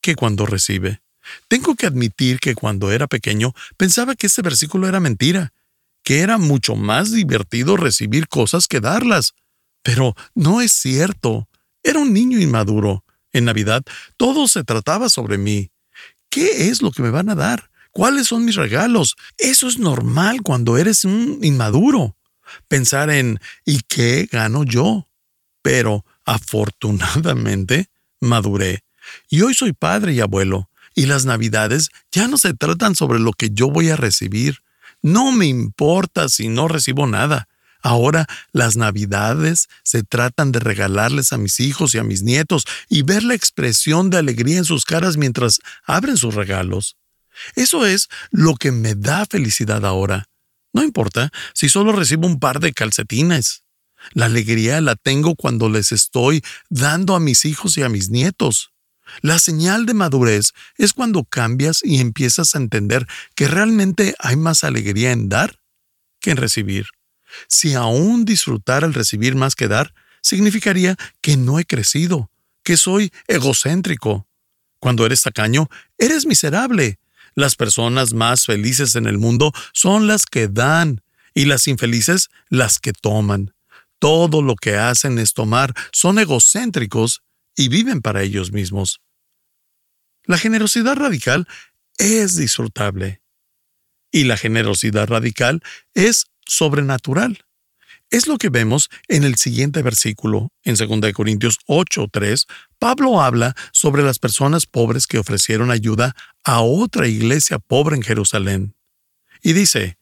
que 0.00 0.16
cuando 0.16 0.44
recibe. 0.44 1.00
Tengo 1.46 1.76
que 1.76 1.86
admitir 1.86 2.40
que 2.40 2.56
cuando 2.56 2.90
era 2.90 3.06
pequeño 3.06 3.54
pensaba 3.76 4.16
que 4.16 4.26
este 4.26 4.42
versículo 4.42 4.88
era 4.88 4.98
mentira, 4.98 5.52
que 6.02 6.18
era 6.18 6.36
mucho 6.36 6.74
más 6.74 7.12
divertido 7.12 7.76
recibir 7.76 8.26
cosas 8.26 8.66
que 8.66 8.80
darlas. 8.80 9.34
Pero 9.84 10.16
no 10.34 10.60
es 10.60 10.72
cierto. 10.72 11.48
Era 11.84 12.00
un 12.00 12.12
niño 12.12 12.40
inmaduro. 12.40 13.03
En 13.34 13.44
Navidad 13.44 13.82
todo 14.16 14.48
se 14.48 14.64
trataba 14.64 15.10
sobre 15.10 15.36
mí. 15.36 15.70
¿Qué 16.30 16.70
es 16.70 16.80
lo 16.80 16.90
que 16.90 17.02
me 17.02 17.10
van 17.10 17.28
a 17.28 17.34
dar? 17.34 17.70
¿Cuáles 17.92 18.28
son 18.28 18.46
mis 18.46 18.56
regalos? 18.56 19.16
Eso 19.36 19.68
es 19.68 19.78
normal 19.78 20.40
cuando 20.42 20.78
eres 20.78 21.04
un 21.04 21.40
inmaduro. 21.42 22.16
Pensar 22.68 23.10
en 23.10 23.38
¿y 23.66 23.80
qué 23.86 24.26
gano 24.32 24.64
yo? 24.64 25.06
Pero 25.60 26.06
afortunadamente 26.24 27.90
maduré 28.20 28.84
y 29.28 29.42
hoy 29.42 29.54
soy 29.54 29.72
padre 29.72 30.12
y 30.12 30.20
abuelo, 30.20 30.70
y 30.94 31.06
las 31.06 31.24
navidades 31.24 31.90
ya 32.12 32.28
no 32.28 32.38
se 32.38 32.54
tratan 32.54 32.94
sobre 32.94 33.18
lo 33.18 33.32
que 33.32 33.50
yo 33.50 33.70
voy 33.70 33.90
a 33.90 33.96
recibir. 33.96 34.58
No 35.02 35.32
me 35.32 35.46
importa 35.46 36.28
si 36.28 36.48
no 36.48 36.68
recibo 36.68 37.06
nada. 37.06 37.48
Ahora 37.84 38.26
las 38.52 38.76
navidades 38.76 39.68
se 39.82 40.02
tratan 40.02 40.52
de 40.52 40.58
regalarles 40.58 41.34
a 41.34 41.38
mis 41.38 41.60
hijos 41.60 41.94
y 41.94 41.98
a 41.98 42.02
mis 42.02 42.22
nietos 42.22 42.64
y 42.88 43.02
ver 43.02 43.22
la 43.22 43.34
expresión 43.34 44.08
de 44.08 44.16
alegría 44.16 44.56
en 44.56 44.64
sus 44.64 44.86
caras 44.86 45.18
mientras 45.18 45.60
abren 45.84 46.16
sus 46.16 46.34
regalos. 46.34 46.96
Eso 47.56 47.84
es 47.84 48.08
lo 48.30 48.54
que 48.54 48.72
me 48.72 48.94
da 48.94 49.26
felicidad 49.26 49.84
ahora. 49.84 50.30
No 50.72 50.82
importa 50.82 51.30
si 51.52 51.68
solo 51.68 51.92
recibo 51.92 52.26
un 52.26 52.40
par 52.40 52.58
de 52.58 52.72
calcetines. 52.72 53.64
La 54.14 54.26
alegría 54.26 54.80
la 54.80 54.96
tengo 54.96 55.36
cuando 55.36 55.68
les 55.68 55.92
estoy 55.92 56.42
dando 56.70 57.14
a 57.14 57.20
mis 57.20 57.44
hijos 57.44 57.76
y 57.76 57.82
a 57.82 57.90
mis 57.90 58.08
nietos. 58.08 58.70
La 59.20 59.38
señal 59.38 59.84
de 59.84 59.92
madurez 59.92 60.54
es 60.78 60.94
cuando 60.94 61.24
cambias 61.24 61.82
y 61.84 62.00
empiezas 62.00 62.54
a 62.54 62.58
entender 62.58 63.06
que 63.34 63.46
realmente 63.46 64.14
hay 64.20 64.36
más 64.36 64.64
alegría 64.64 65.12
en 65.12 65.28
dar 65.28 65.58
que 66.20 66.30
en 66.30 66.38
recibir. 66.38 66.86
Si 67.48 67.74
aún 67.74 68.24
disfrutar 68.24 68.84
el 68.84 68.94
recibir 68.94 69.34
más 69.34 69.54
que 69.54 69.68
dar, 69.68 69.94
significaría 70.22 70.96
que 71.20 71.36
no 71.36 71.58
he 71.58 71.64
crecido, 71.64 72.30
que 72.62 72.76
soy 72.76 73.12
egocéntrico. 73.26 74.26
Cuando 74.78 75.06
eres 75.06 75.22
tacaño, 75.22 75.68
eres 75.98 76.26
miserable. 76.26 76.98
Las 77.34 77.56
personas 77.56 78.14
más 78.14 78.44
felices 78.46 78.94
en 78.94 79.06
el 79.06 79.18
mundo 79.18 79.52
son 79.72 80.06
las 80.06 80.24
que 80.26 80.48
dan 80.48 81.02
y 81.34 81.46
las 81.46 81.68
infelices 81.68 82.30
las 82.48 82.78
que 82.78 82.92
toman. 82.92 83.54
Todo 83.98 84.42
lo 84.42 84.56
que 84.56 84.76
hacen 84.76 85.18
es 85.18 85.34
tomar, 85.34 85.74
son 85.92 86.18
egocéntricos 86.18 87.22
y 87.56 87.68
viven 87.68 88.02
para 88.02 88.22
ellos 88.22 88.52
mismos. 88.52 89.00
La 90.24 90.38
generosidad 90.38 90.96
radical 90.96 91.46
es 91.98 92.36
disfrutable 92.36 93.20
y 94.10 94.24
la 94.24 94.36
generosidad 94.36 95.08
radical 95.08 95.62
es 95.92 96.26
sobrenatural. 96.46 97.44
Es 98.10 98.26
lo 98.26 98.38
que 98.38 98.48
vemos 98.48 98.90
en 99.08 99.24
el 99.24 99.36
siguiente 99.36 99.82
versículo, 99.82 100.52
en 100.62 100.76
2 100.76 101.12
Corintios 101.12 101.58
8:3. 101.66 102.46
Pablo 102.78 103.20
habla 103.20 103.54
sobre 103.72 104.02
las 104.02 104.18
personas 104.18 104.66
pobres 104.66 105.06
que 105.06 105.18
ofrecieron 105.18 105.70
ayuda 105.70 106.14
a 106.44 106.60
otra 106.60 107.08
iglesia 107.08 107.58
pobre 107.58 107.96
en 107.96 108.02
Jerusalén. 108.02 108.76
Y 109.42 109.52
dice, 109.52 109.98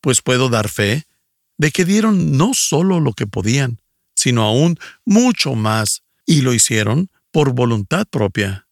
pues 0.00 0.20
puedo 0.20 0.48
dar 0.48 0.68
fe 0.68 1.06
de 1.56 1.70
que 1.70 1.84
dieron 1.84 2.36
no 2.36 2.52
solo 2.54 3.00
lo 3.00 3.12
que 3.12 3.26
podían, 3.26 3.80
sino 4.14 4.42
aún 4.42 4.78
mucho 5.04 5.54
más, 5.54 6.02
y 6.26 6.42
lo 6.42 6.52
hicieron 6.52 7.10
por 7.30 7.52
voluntad 7.52 8.06
propia. 8.06 8.68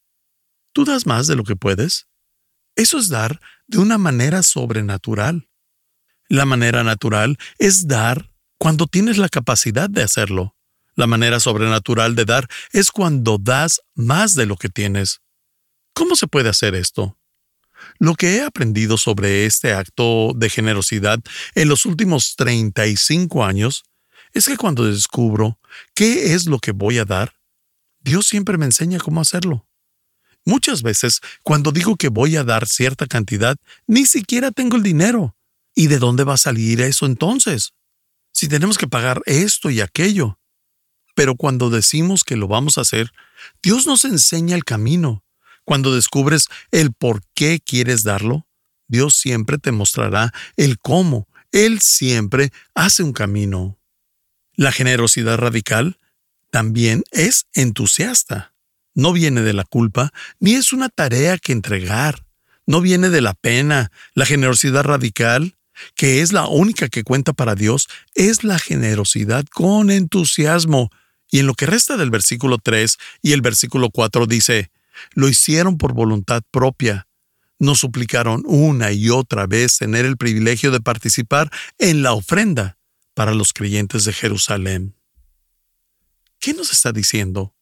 ¿Tú 0.72 0.84
das 0.84 1.06
más 1.06 1.26
de 1.26 1.36
lo 1.36 1.44
que 1.44 1.56
puedes? 1.56 2.06
Eso 2.74 2.98
es 2.98 3.08
dar 3.08 3.40
de 3.66 3.78
una 3.78 3.96
manera 3.96 4.42
sobrenatural. 4.42 5.48
La 6.28 6.44
manera 6.44 6.82
natural 6.82 7.38
es 7.58 7.86
dar 7.86 8.30
cuando 8.58 8.86
tienes 8.86 9.18
la 9.18 9.28
capacidad 9.28 9.88
de 9.88 10.02
hacerlo. 10.02 10.56
La 10.94 11.06
manera 11.06 11.40
sobrenatural 11.40 12.14
de 12.16 12.24
dar 12.24 12.48
es 12.72 12.90
cuando 12.90 13.38
das 13.38 13.80
más 13.94 14.34
de 14.34 14.46
lo 14.46 14.56
que 14.56 14.68
tienes. 14.68 15.20
¿Cómo 15.92 16.16
se 16.16 16.26
puede 16.26 16.48
hacer 16.48 16.74
esto? 16.74 17.18
Lo 17.98 18.14
que 18.14 18.36
he 18.36 18.42
aprendido 18.42 18.96
sobre 18.96 19.46
este 19.46 19.72
acto 19.74 20.32
de 20.34 20.48
generosidad 20.48 21.20
en 21.54 21.68
los 21.68 21.86
últimos 21.86 22.34
35 22.36 23.44
años 23.44 23.84
es 24.32 24.46
que 24.46 24.56
cuando 24.56 24.84
descubro 24.84 25.58
qué 25.94 26.34
es 26.34 26.46
lo 26.46 26.58
que 26.58 26.72
voy 26.72 26.98
a 26.98 27.04
dar, 27.04 27.34
Dios 28.00 28.26
siempre 28.26 28.58
me 28.58 28.64
enseña 28.64 28.98
cómo 28.98 29.20
hacerlo. 29.20 29.66
Muchas 30.44 30.82
veces, 30.82 31.20
cuando 31.42 31.72
digo 31.72 31.96
que 31.96 32.08
voy 32.08 32.36
a 32.36 32.44
dar 32.44 32.66
cierta 32.66 33.06
cantidad, 33.06 33.56
ni 33.86 34.06
siquiera 34.06 34.50
tengo 34.50 34.76
el 34.76 34.82
dinero. 34.82 35.35
¿Y 35.78 35.86
de 35.88 35.98
dónde 35.98 36.24
va 36.24 36.34
a 36.34 36.38
salir 36.38 36.80
eso 36.80 37.06
entonces? 37.06 37.74
Si 38.32 38.48
tenemos 38.48 38.78
que 38.78 38.88
pagar 38.88 39.22
esto 39.26 39.70
y 39.70 39.82
aquello. 39.82 40.40
Pero 41.14 41.36
cuando 41.36 41.70
decimos 41.70 42.24
que 42.24 42.36
lo 42.36 42.48
vamos 42.48 42.78
a 42.78 42.80
hacer, 42.80 43.12
Dios 43.62 43.86
nos 43.86 44.04
enseña 44.04 44.56
el 44.56 44.64
camino. 44.64 45.22
Cuando 45.64 45.94
descubres 45.94 46.48
el 46.70 46.92
por 46.92 47.22
qué 47.34 47.60
quieres 47.60 48.02
darlo, 48.02 48.46
Dios 48.88 49.14
siempre 49.16 49.58
te 49.58 49.70
mostrará 49.70 50.32
el 50.56 50.78
cómo. 50.78 51.28
Él 51.52 51.80
siempre 51.80 52.52
hace 52.74 53.02
un 53.02 53.12
camino. 53.12 53.78
La 54.54 54.72
generosidad 54.72 55.36
radical 55.36 55.98
también 56.50 57.04
es 57.10 57.46
entusiasta. 57.52 58.54
No 58.94 59.12
viene 59.12 59.42
de 59.42 59.52
la 59.52 59.64
culpa, 59.64 60.10
ni 60.40 60.54
es 60.54 60.72
una 60.72 60.88
tarea 60.88 61.36
que 61.36 61.52
entregar. 61.52 62.24
No 62.66 62.80
viene 62.80 63.10
de 63.10 63.20
la 63.20 63.34
pena. 63.34 63.92
La 64.14 64.24
generosidad 64.24 64.84
radical, 64.84 65.56
que 65.94 66.20
es 66.20 66.32
la 66.32 66.46
única 66.46 66.88
que 66.88 67.04
cuenta 67.04 67.32
para 67.32 67.54
Dios, 67.54 67.88
es 68.14 68.44
la 68.44 68.58
generosidad 68.58 69.44
con 69.46 69.90
entusiasmo. 69.90 70.90
Y 71.30 71.40
en 71.40 71.46
lo 71.46 71.54
que 71.54 71.66
resta 71.66 71.96
del 71.96 72.10
versículo 72.10 72.58
3 72.58 72.98
y 73.22 73.32
el 73.32 73.40
versículo 73.40 73.90
4 73.90 74.26
dice, 74.26 74.70
lo 75.12 75.28
hicieron 75.28 75.78
por 75.78 75.92
voluntad 75.92 76.42
propia. 76.50 77.06
Nos 77.58 77.80
suplicaron 77.80 78.42
una 78.46 78.92
y 78.92 79.10
otra 79.10 79.46
vez 79.46 79.78
tener 79.78 80.04
el 80.04 80.16
privilegio 80.16 80.70
de 80.70 80.80
participar 80.80 81.50
en 81.78 82.02
la 82.02 82.12
ofrenda 82.12 82.78
para 83.14 83.34
los 83.34 83.52
creyentes 83.52 84.04
de 84.04 84.12
Jerusalén. 84.12 84.94
¿Qué 86.38 86.52
nos 86.52 86.70
está 86.70 86.92
diciendo? 86.92 87.54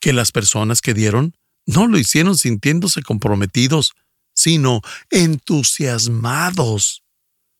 Que 0.00 0.12
las 0.12 0.32
personas 0.32 0.80
que 0.82 0.92
dieron 0.94 1.34
no 1.66 1.86
lo 1.86 1.98
hicieron 1.98 2.36
sintiéndose 2.36 3.02
comprometidos, 3.02 3.94
sino 4.34 4.80
entusiasmados. 5.10 7.01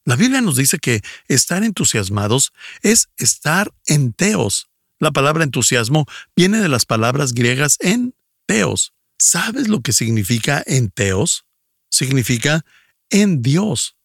La 0.04 0.16
Biblia 0.16 0.40
nos 0.40 0.56
dice 0.56 0.78
que 0.78 1.00
estar 1.28 1.62
entusiasmados 1.62 2.52
es 2.82 3.08
estar 3.16 3.72
en 3.86 4.12
teos. 4.12 4.68
La 4.98 5.12
palabra 5.12 5.44
entusiasmo 5.44 6.06
viene 6.34 6.60
de 6.60 6.68
las 6.68 6.86
palabras 6.86 7.34
griegas 7.34 7.76
en 7.80 8.14
teos. 8.46 8.92
¿Sabes 9.18 9.68
lo 9.68 9.80
que 9.80 9.92
significa 9.92 10.62
en 10.66 10.90
teos? 10.90 11.44
Significa 11.90 12.64
en 13.10 13.42
Dios. 13.42 13.96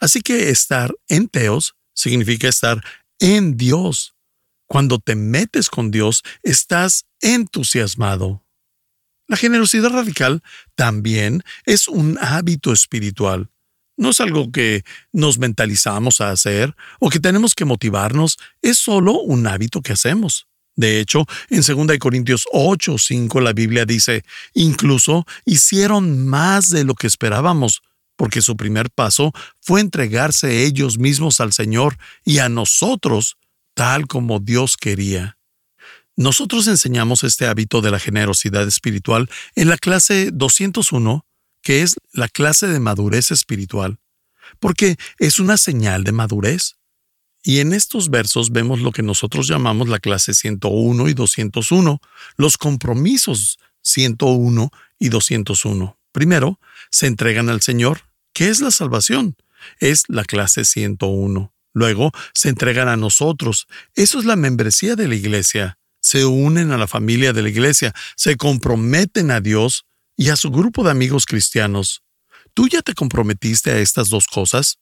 Así 0.00 0.20
que 0.20 0.50
estar 0.50 0.94
en 1.08 1.28
teos 1.28 1.74
significa 1.94 2.48
estar 2.48 2.84
en 3.18 3.56
Dios. 3.56 4.14
Cuando 4.66 4.98
te 4.98 5.14
metes 5.14 5.70
con 5.70 5.90
Dios, 5.90 6.22
estás 6.42 7.06
entusiasmado. 7.20 8.44
La 9.28 9.36
generosidad 9.36 9.90
radical 9.90 10.42
también 10.74 11.42
es 11.64 11.88
un 11.88 12.18
hábito 12.20 12.72
espiritual. 12.72 13.50
No 13.96 14.10
es 14.10 14.20
algo 14.20 14.50
que 14.52 14.84
nos 15.12 15.38
mentalizamos 15.38 16.20
a 16.20 16.30
hacer 16.30 16.74
o 17.00 17.08
que 17.08 17.20
tenemos 17.20 17.54
que 17.54 17.64
motivarnos, 17.64 18.38
es 18.62 18.78
solo 18.78 19.20
un 19.20 19.46
hábito 19.46 19.80
que 19.80 19.92
hacemos. 19.92 20.46
De 20.76 21.00
hecho, 21.00 21.24
en 21.48 21.62
2 21.62 21.98
Corintios 21.98 22.44
8, 22.52 22.98
5 22.98 23.40
la 23.40 23.54
Biblia 23.54 23.86
dice, 23.86 24.24
incluso 24.52 25.24
hicieron 25.46 26.26
más 26.26 26.68
de 26.68 26.84
lo 26.84 26.94
que 26.94 27.06
esperábamos, 27.06 27.82
porque 28.16 28.42
su 28.42 28.56
primer 28.56 28.90
paso 28.90 29.32
fue 29.60 29.80
entregarse 29.80 30.64
ellos 30.64 30.98
mismos 30.98 31.40
al 31.40 31.54
Señor 31.54 31.96
y 32.24 32.38
a 32.38 32.50
nosotros, 32.50 33.36
tal 33.74 34.06
como 34.06 34.38
Dios 34.38 34.76
quería. 34.76 35.38
Nosotros 36.18 36.66
enseñamos 36.66 37.24
este 37.24 37.46
hábito 37.46 37.82
de 37.82 37.90
la 37.90 37.98
generosidad 37.98 38.66
espiritual 38.66 39.28
en 39.54 39.68
la 39.68 39.76
clase 39.76 40.30
201, 40.32 41.25
que 41.66 41.82
es 41.82 41.96
la 42.12 42.28
clase 42.28 42.68
de 42.68 42.78
madurez 42.78 43.32
espiritual, 43.32 43.98
porque 44.60 44.96
es 45.18 45.40
una 45.40 45.56
señal 45.56 46.04
de 46.04 46.12
madurez. 46.12 46.76
Y 47.42 47.58
en 47.58 47.72
estos 47.72 48.08
versos 48.08 48.52
vemos 48.52 48.78
lo 48.78 48.92
que 48.92 49.02
nosotros 49.02 49.48
llamamos 49.48 49.88
la 49.88 49.98
clase 49.98 50.32
101 50.32 51.08
y 51.08 51.14
201, 51.14 52.00
los 52.36 52.56
compromisos 52.56 53.58
101 53.82 54.70
y 55.00 55.08
201. 55.08 55.98
Primero, 56.12 56.60
se 56.92 57.08
entregan 57.08 57.48
al 57.48 57.60
Señor. 57.62 58.02
¿Qué 58.32 58.48
es 58.48 58.60
la 58.60 58.70
salvación? 58.70 59.34
Es 59.80 60.04
la 60.06 60.22
clase 60.22 60.64
101. 60.64 61.52
Luego, 61.72 62.12
se 62.32 62.48
entregan 62.48 62.86
a 62.86 62.96
nosotros. 62.96 63.66
Eso 63.96 64.20
es 64.20 64.24
la 64.24 64.36
membresía 64.36 64.94
de 64.94 65.08
la 65.08 65.16
iglesia. 65.16 65.78
Se 66.00 66.26
unen 66.26 66.70
a 66.70 66.78
la 66.78 66.86
familia 66.86 67.32
de 67.32 67.42
la 67.42 67.48
iglesia, 67.48 67.92
se 68.14 68.36
comprometen 68.36 69.32
a 69.32 69.40
Dios 69.40 69.84
y 70.16 70.30
a 70.30 70.36
su 70.36 70.50
grupo 70.50 70.82
de 70.82 70.90
amigos 70.90 71.26
cristianos. 71.26 72.02
¿Tú 72.54 72.68
ya 72.68 72.82
te 72.82 72.94
comprometiste 72.94 73.70
a 73.70 73.78
estas 73.78 74.08
dos 74.08 74.26
cosas? 74.26 74.78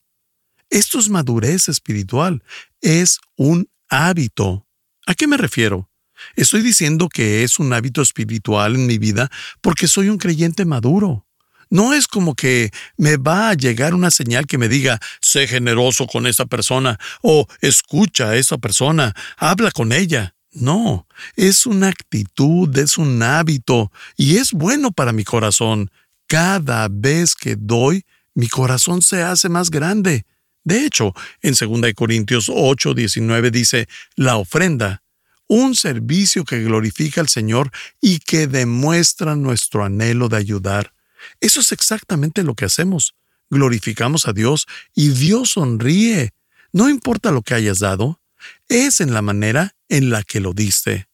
Esto 0.71 0.99
es 0.99 1.09
madurez 1.09 1.69
espiritual, 1.69 2.43
es 2.81 3.19
un 3.37 3.69
hábito. 3.89 4.67
¿A 5.07 5.15
qué 5.15 5.27
me 5.27 5.37
refiero? 5.37 5.91
Estoy 6.37 6.63
diciendo 6.63 7.09
que 7.09 7.43
es 7.43 7.59
un 7.59 7.73
hábito 7.73 8.01
espiritual 8.03 8.77
en 8.77 8.87
mi 8.87 8.99
vida 8.99 9.31
porque 9.61 9.89
soy 9.89 10.09
un 10.09 10.19
creyente 10.19 10.65
maduro. 10.65 11.27
No 11.71 11.93
es 11.93 12.07
como 12.07 12.35
que 12.35 12.71
me 12.97 13.17
va 13.17 13.51
a 13.51 13.55
llegar 13.55 13.95
una 13.95 14.11
señal 14.11 14.47
que 14.47 14.59
me 14.59 14.69
diga, 14.69 15.01
sé 15.21 15.49
generoso 15.49 16.07
con 16.07 16.27
esa 16.27 16.47
persona 16.47 16.99
o 17.23 17.47
escucha 17.61 18.31
a 18.31 18.37
esa 18.37 18.59
persona, 18.59 19.15
habla 19.37 19.71
con 19.71 19.93
ella. 19.93 20.34
No, 20.55 21.07
es 21.37 21.67
una 21.67 21.89
actitud, 21.89 22.77
es 22.79 22.97
un 22.97 23.23
hábito 23.23 23.91
y 24.17 24.37
es 24.37 24.53
bueno 24.53 24.93
para 24.93 25.13
mi 25.13 25.25
corazón. 25.25 25.91
Cada 26.27 26.89
vez 26.89 27.35
que 27.35 27.57
doy, 27.57 28.05
mi 28.35 28.49
corazón 28.49 29.03
se 29.03 29.23
hace 29.23 29.49
más 29.49 29.71
grande. 29.71 30.25
De 30.63 30.87
hecho, 30.87 31.13
en 31.43 31.55
2 31.55 31.93
Corintios 31.95 32.51
8, 32.53 32.95
19 32.95 33.51
dice, 33.51 33.89
la 34.17 34.37
ofrenda 34.37 35.03
un 35.47 35.75
servicio 35.75 36.45
que 36.45 36.63
glorifica 36.63 37.21
al 37.21 37.29
Señor 37.29 37.71
y 38.01 38.19
que 38.19 38.47
demuestra 38.47 39.37
nuestro 39.37 39.85
anhelo 39.85 40.29
de 40.29 40.37
ayudar. 40.37 40.95
Eso 41.41 41.61
es 41.61 41.73
exactamente 41.73 42.43
lo 42.43 42.55
que 42.55 42.65
hacemos. 42.65 43.15
Glorificamos 43.51 44.27
a 44.27 44.33
Dios 44.33 44.67
y 44.95 45.09
Dios 45.09 45.51
sonríe. 45.51 46.31
No 46.73 46.89
importa 46.89 47.31
lo 47.31 47.43
que 47.43 47.55
hayas 47.55 47.79
dado, 47.79 48.21
es 48.69 49.01
en 49.01 49.13
la 49.15 49.23
manera 49.23 49.75
en 49.89 50.11
la 50.11 50.23
que 50.23 50.41
lo 50.41 50.53
diste. 50.53 51.09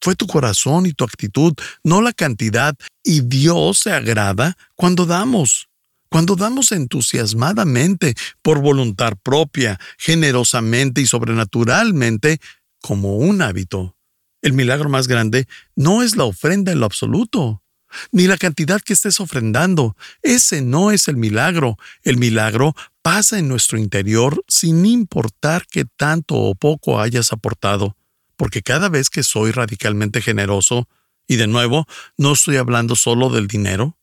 Fue 0.00 0.16
tu 0.16 0.26
corazón 0.26 0.86
y 0.86 0.92
tu 0.92 1.04
actitud, 1.04 1.52
no 1.84 2.00
la 2.00 2.12
cantidad, 2.12 2.74
y 3.04 3.20
Dios 3.20 3.80
se 3.80 3.92
agrada 3.92 4.56
cuando 4.74 5.04
damos. 5.04 5.68
Cuando 6.08 6.36
damos 6.36 6.72
entusiasmadamente, 6.72 8.14
por 8.42 8.60
voluntad 8.60 9.12
propia, 9.22 9.78
generosamente 9.98 11.00
y 11.00 11.06
sobrenaturalmente, 11.06 12.40
como 12.80 13.16
un 13.16 13.42
hábito. 13.42 13.96
El 14.42 14.54
milagro 14.54 14.88
más 14.88 15.06
grande 15.06 15.46
no 15.76 16.02
es 16.02 16.16
la 16.16 16.24
ofrenda 16.24 16.72
en 16.72 16.80
lo 16.80 16.86
absoluto, 16.86 17.62
ni 18.12 18.26
la 18.26 18.36
cantidad 18.36 18.80
que 18.80 18.92
estés 18.92 19.20
ofrendando. 19.20 19.96
Ese 20.22 20.62
no 20.62 20.90
es 20.90 21.08
el 21.08 21.16
milagro. 21.16 21.78
El 22.02 22.16
milagro 22.16 22.74
pasa 23.02 23.38
en 23.38 23.48
nuestro 23.48 23.78
interior 23.78 24.44
sin 24.48 24.86
importar 24.86 25.66
qué 25.70 25.84
tanto 25.84 26.36
o 26.36 26.54
poco 26.54 27.00
hayas 27.00 27.32
aportado, 27.32 27.96
porque 28.36 28.62
cada 28.62 28.88
vez 28.88 29.10
que 29.10 29.22
soy 29.22 29.52
radicalmente 29.52 30.20
generoso, 30.20 30.88
y 31.26 31.36
de 31.36 31.46
nuevo, 31.46 31.86
no 32.16 32.32
estoy 32.32 32.56
hablando 32.56 32.96
solo 32.96 33.30
del 33.30 33.46
dinero, 33.46 33.96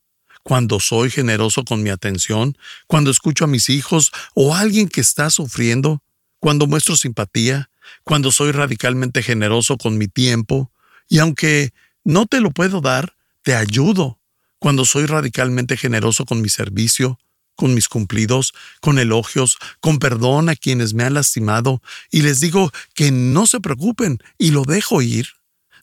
cuando 0.44 0.80
soy 0.80 1.10
generoso 1.10 1.66
con 1.66 1.84
mi 1.84 1.90
atención, 1.90 2.58
cuando 2.88 3.12
escucho 3.12 3.44
a 3.44 3.48
mis 3.48 3.70
hijos 3.70 4.14
o 4.34 4.56
a 4.56 4.62
alguien 4.62 4.88
que 4.88 5.02
está 5.02 5.30
sufriendo, 5.30 6.02
cuando 6.40 6.68
muestro 6.68 6.96
simpatía, 6.96 7.70
cuando 8.06 8.32
soy 8.32 8.52
radicalmente 8.54 9.24
generoso 9.24 9.78
con 9.78 9.98
mi 9.98 10.08
tiempo, 10.08 10.72
y 11.10 11.20
aunque 11.20 11.74
no 12.06 12.28
te 12.28 12.40
lo 12.40 12.52
puedo 12.52 12.80
dar, 12.80 13.17
te 13.48 13.56
ayudo, 13.56 14.20
cuando 14.60 14.84
soy 14.84 15.06
radicalmente 15.06 15.78
generoso 15.78 16.26
con 16.26 16.42
mi 16.42 16.50
servicio, 16.50 17.18
con 17.56 17.74
mis 17.74 17.88
cumplidos, 17.88 18.54
con 18.82 19.00
elogios, 19.00 19.58
con 19.80 20.00
perdón 20.00 20.50
a 20.50 20.58
quienes 20.58 20.94
me 20.94 21.06
han 21.06 21.14
lastimado, 21.14 21.82
y 22.12 22.24
les 22.24 22.42
digo 22.42 22.74
que 22.94 23.10
no 23.10 23.48
se 23.48 23.62
preocupen 23.62 24.20
y 24.38 24.52
lo 24.52 24.64
dejo 24.64 25.02
ir. 25.02 25.30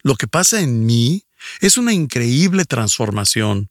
Lo 0.02 0.16
que 0.16 0.26
pasa 0.26 0.60
en 0.60 0.84
mí 0.84 1.24
es 1.62 1.78
una 1.78 1.94
increíble 1.94 2.66
transformación. 2.66 3.70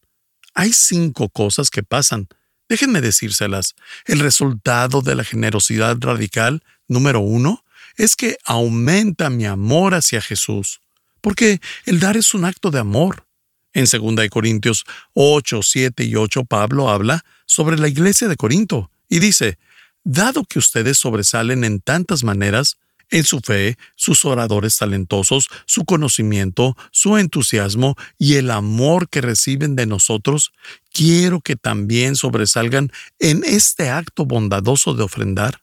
Hay 0.56 0.74
cinco 0.74 1.30
cosas 1.30 1.70
que 1.70 1.84
pasan. 1.84 2.28
Déjenme 2.68 3.00
decírselas. 3.00 3.76
El 4.06 4.22
resultado 4.22 5.04
de 5.04 5.14
la 5.14 5.24
generosidad 5.24 5.98
radical, 6.00 6.64
número 6.88 7.20
uno, 7.20 7.64
es 7.98 8.16
que 8.16 8.40
aumenta 8.44 9.30
mi 9.30 9.46
amor 9.46 9.94
hacia 9.94 10.20
Jesús, 10.20 10.82
porque 11.22 11.62
el 11.86 12.00
dar 12.00 12.18
es 12.18 12.34
un 12.34 12.46
acto 12.46 12.72
de 12.72 12.80
amor. 12.80 13.28
En 13.74 13.86
2 13.86 14.30
Corintios 14.30 14.86
8, 15.14 15.62
7 15.64 16.04
y 16.04 16.16
8 16.16 16.46
Pablo 16.46 16.90
habla 16.90 17.26
sobre 17.46 17.78
la 17.78 17.88
iglesia 17.88 18.28
de 18.28 18.38
Corinto 18.38 18.92
y 19.10 19.20
dice, 19.20 19.58
Dado 20.04 20.44
que 20.44 20.60
ustedes 20.60 20.98
sobresalen 20.98 21.64
en 21.64 21.80
tantas 21.80 22.24
maneras, 22.24 22.78
en 23.10 23.24
su 23.24 23.40
fe, 23.40 23.78
sus 23.96 24.26
oradores 24.26 24.78
talentosos, 24.78 25.48
su 25.66 25.86
conocimiento, 25.86 26.76
su 26.92 27.18
entusiasmo 27.18 27.96
y 28.18 28.36
el 28.36 28.52
amor 28.52 29.08
que 29.08 29.22
reciben 29.22 29.76
de 29.76 29.86
nosotros, 29.86 30.52
quiero 30.92 31.42
que 31.42 31.56
también 31.56 32.16
sobresalgan 32.16 32.92
en 33.20 33.44
este 33.46 33.90
acto 33.90 34.26
bondadoso 34.26 34.94
de 34.94 35.04
ofrendar. 35.04 35.62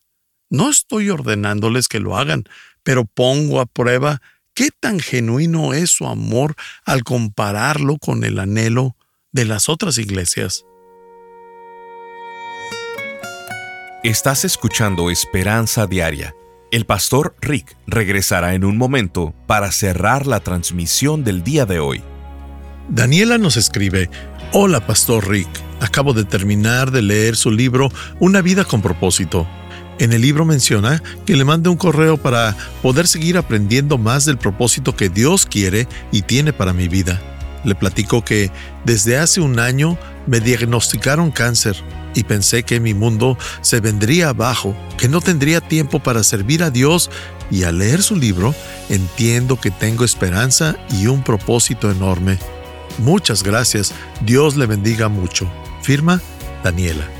No 0.48 0.70
estoy 0.70 1.10
ordenándoles 1.10 1.88
que 1.88 2.00
lo 2.00 2.16
hagan, 2.16 2.44
pero 2.82 3.04
pongo 3.04 3.60
a 3.60 3.66
prueba 3.66 4.22
qué 4.60 4.68
tan 4.78 5.00
genuino 5.00 5.72
es 5.72 5.88
su 5.88 6.06
amor 6.06 6.54
al 6.84 7.02
compararlo 7.02 7.96
con 7.96 8.24
el 8.24 8.38
anhelo 8.38 8.94
de 9.32 9.46
las 9.46 9.70
otras 9.70 9.96
iglesias. 9.96 10.66
Estás 14.04 14.44
escuchando 14.44 15.08
Esperanza 15.08 15.86
Diaria. 15.86 16.34
El 16.70 16.84
pastor 16.84 17.34
Rick 17.40 17.74
regresará 17.86 18.52
en 18.52 18.66
un 18.66 18.76
momento 18.76 19.34
para 19.46 19.72
cerrar 19.72 20.26
la 20.26 20.40
transmisión 20.40 21.24
del 21.24 21.42
día 21.42 21.64
de 21.64 21.80
hoy. 21.80 22.02
Daniela 22.90 23.38
nos 23.38 23.56
escribe, 23.56 24.10
Hola 24.52 24.86
Pastor 24.86 25.26
Rick, 25.26 25.48
acabo 25.80 26.12
de 26.12 26.26
terminar 26.26 26.90
de 26.90 27.00
leer 27.00 27.36
su 27.36 27.50
libro 27.50 27.88
Una 28.18 28.42
vida 28.42 28.66
con 28.66 28.82
propósito. 28.82 29.48
En 30.00 30.14
el 30.14 30.22
libro 30.22 30.46
menciona 30.46 31.02
que 31.26 31.36
le 31.36 31.44
mande 31.44 31.68
un 31.68 31.76
correo 31.76 32.16
para 32.16 32.56
poder 32.80 33.06
seguir 33.06 33.36
aprendiendo 33.36 33.98
más 33.98 34.24
del 34.24 34.38
propósito 34.38 34.96
que 34.96 35.10
Dios 35.10 35.44
quiere 35.44 35.86
y 36.10 36.22
tiene 36.22 36.54
para 36.54 36.72
mi 36.72 36.88
vida. 36.88 37.20
Le 37.64 37.74
platico 37.74 38.24
que 38.24 38.50
desde 38.86 39.18
hace 39.18 39.42
un 39.42 39.58
año 39.58 39.98
me 40.26 40.40
diagnosticaron 40.40 41.30
cáncer 41.30 41.76
y 42.14 42.24
pensé 42.24 42.62
que 42.62 42.80
mi 42.80 42.94
mundo 42.94 43.36
se 43.60 43.80
vendría 43.80 44.30
abajo, 44.30 44.74
que 44.96 45.06
no 45.06 45.20
tendría 45.20 45.60
tiempo 45.60 46.00
para 46.00 46.24
servir 46.24 46.62
a 46.62 46.70
Dios 46.70 47.10
y 47.50 47.64
al 47.64 47.76
leer 47.76 48.02
su 48.02 48.16
libro 48.16 48.54
entiendo 48.88 49.60
que 49.60 49.70
tengo 49.70 50.06
esperanza 50.06 50.76
y 50.98 51.08
un 51.08 51.22
propósito 51.22 51.90
enorme. 51.90 52.38
Muchas 52.96 53.42
gracias, 53.42 53.92
Dios 54.22 54.56
le 54.56 54.64
bendiga 54.64 55.08
mucho. 55.08 55.46
Firma 55.82 56.22
Daniela. 56.64 57.19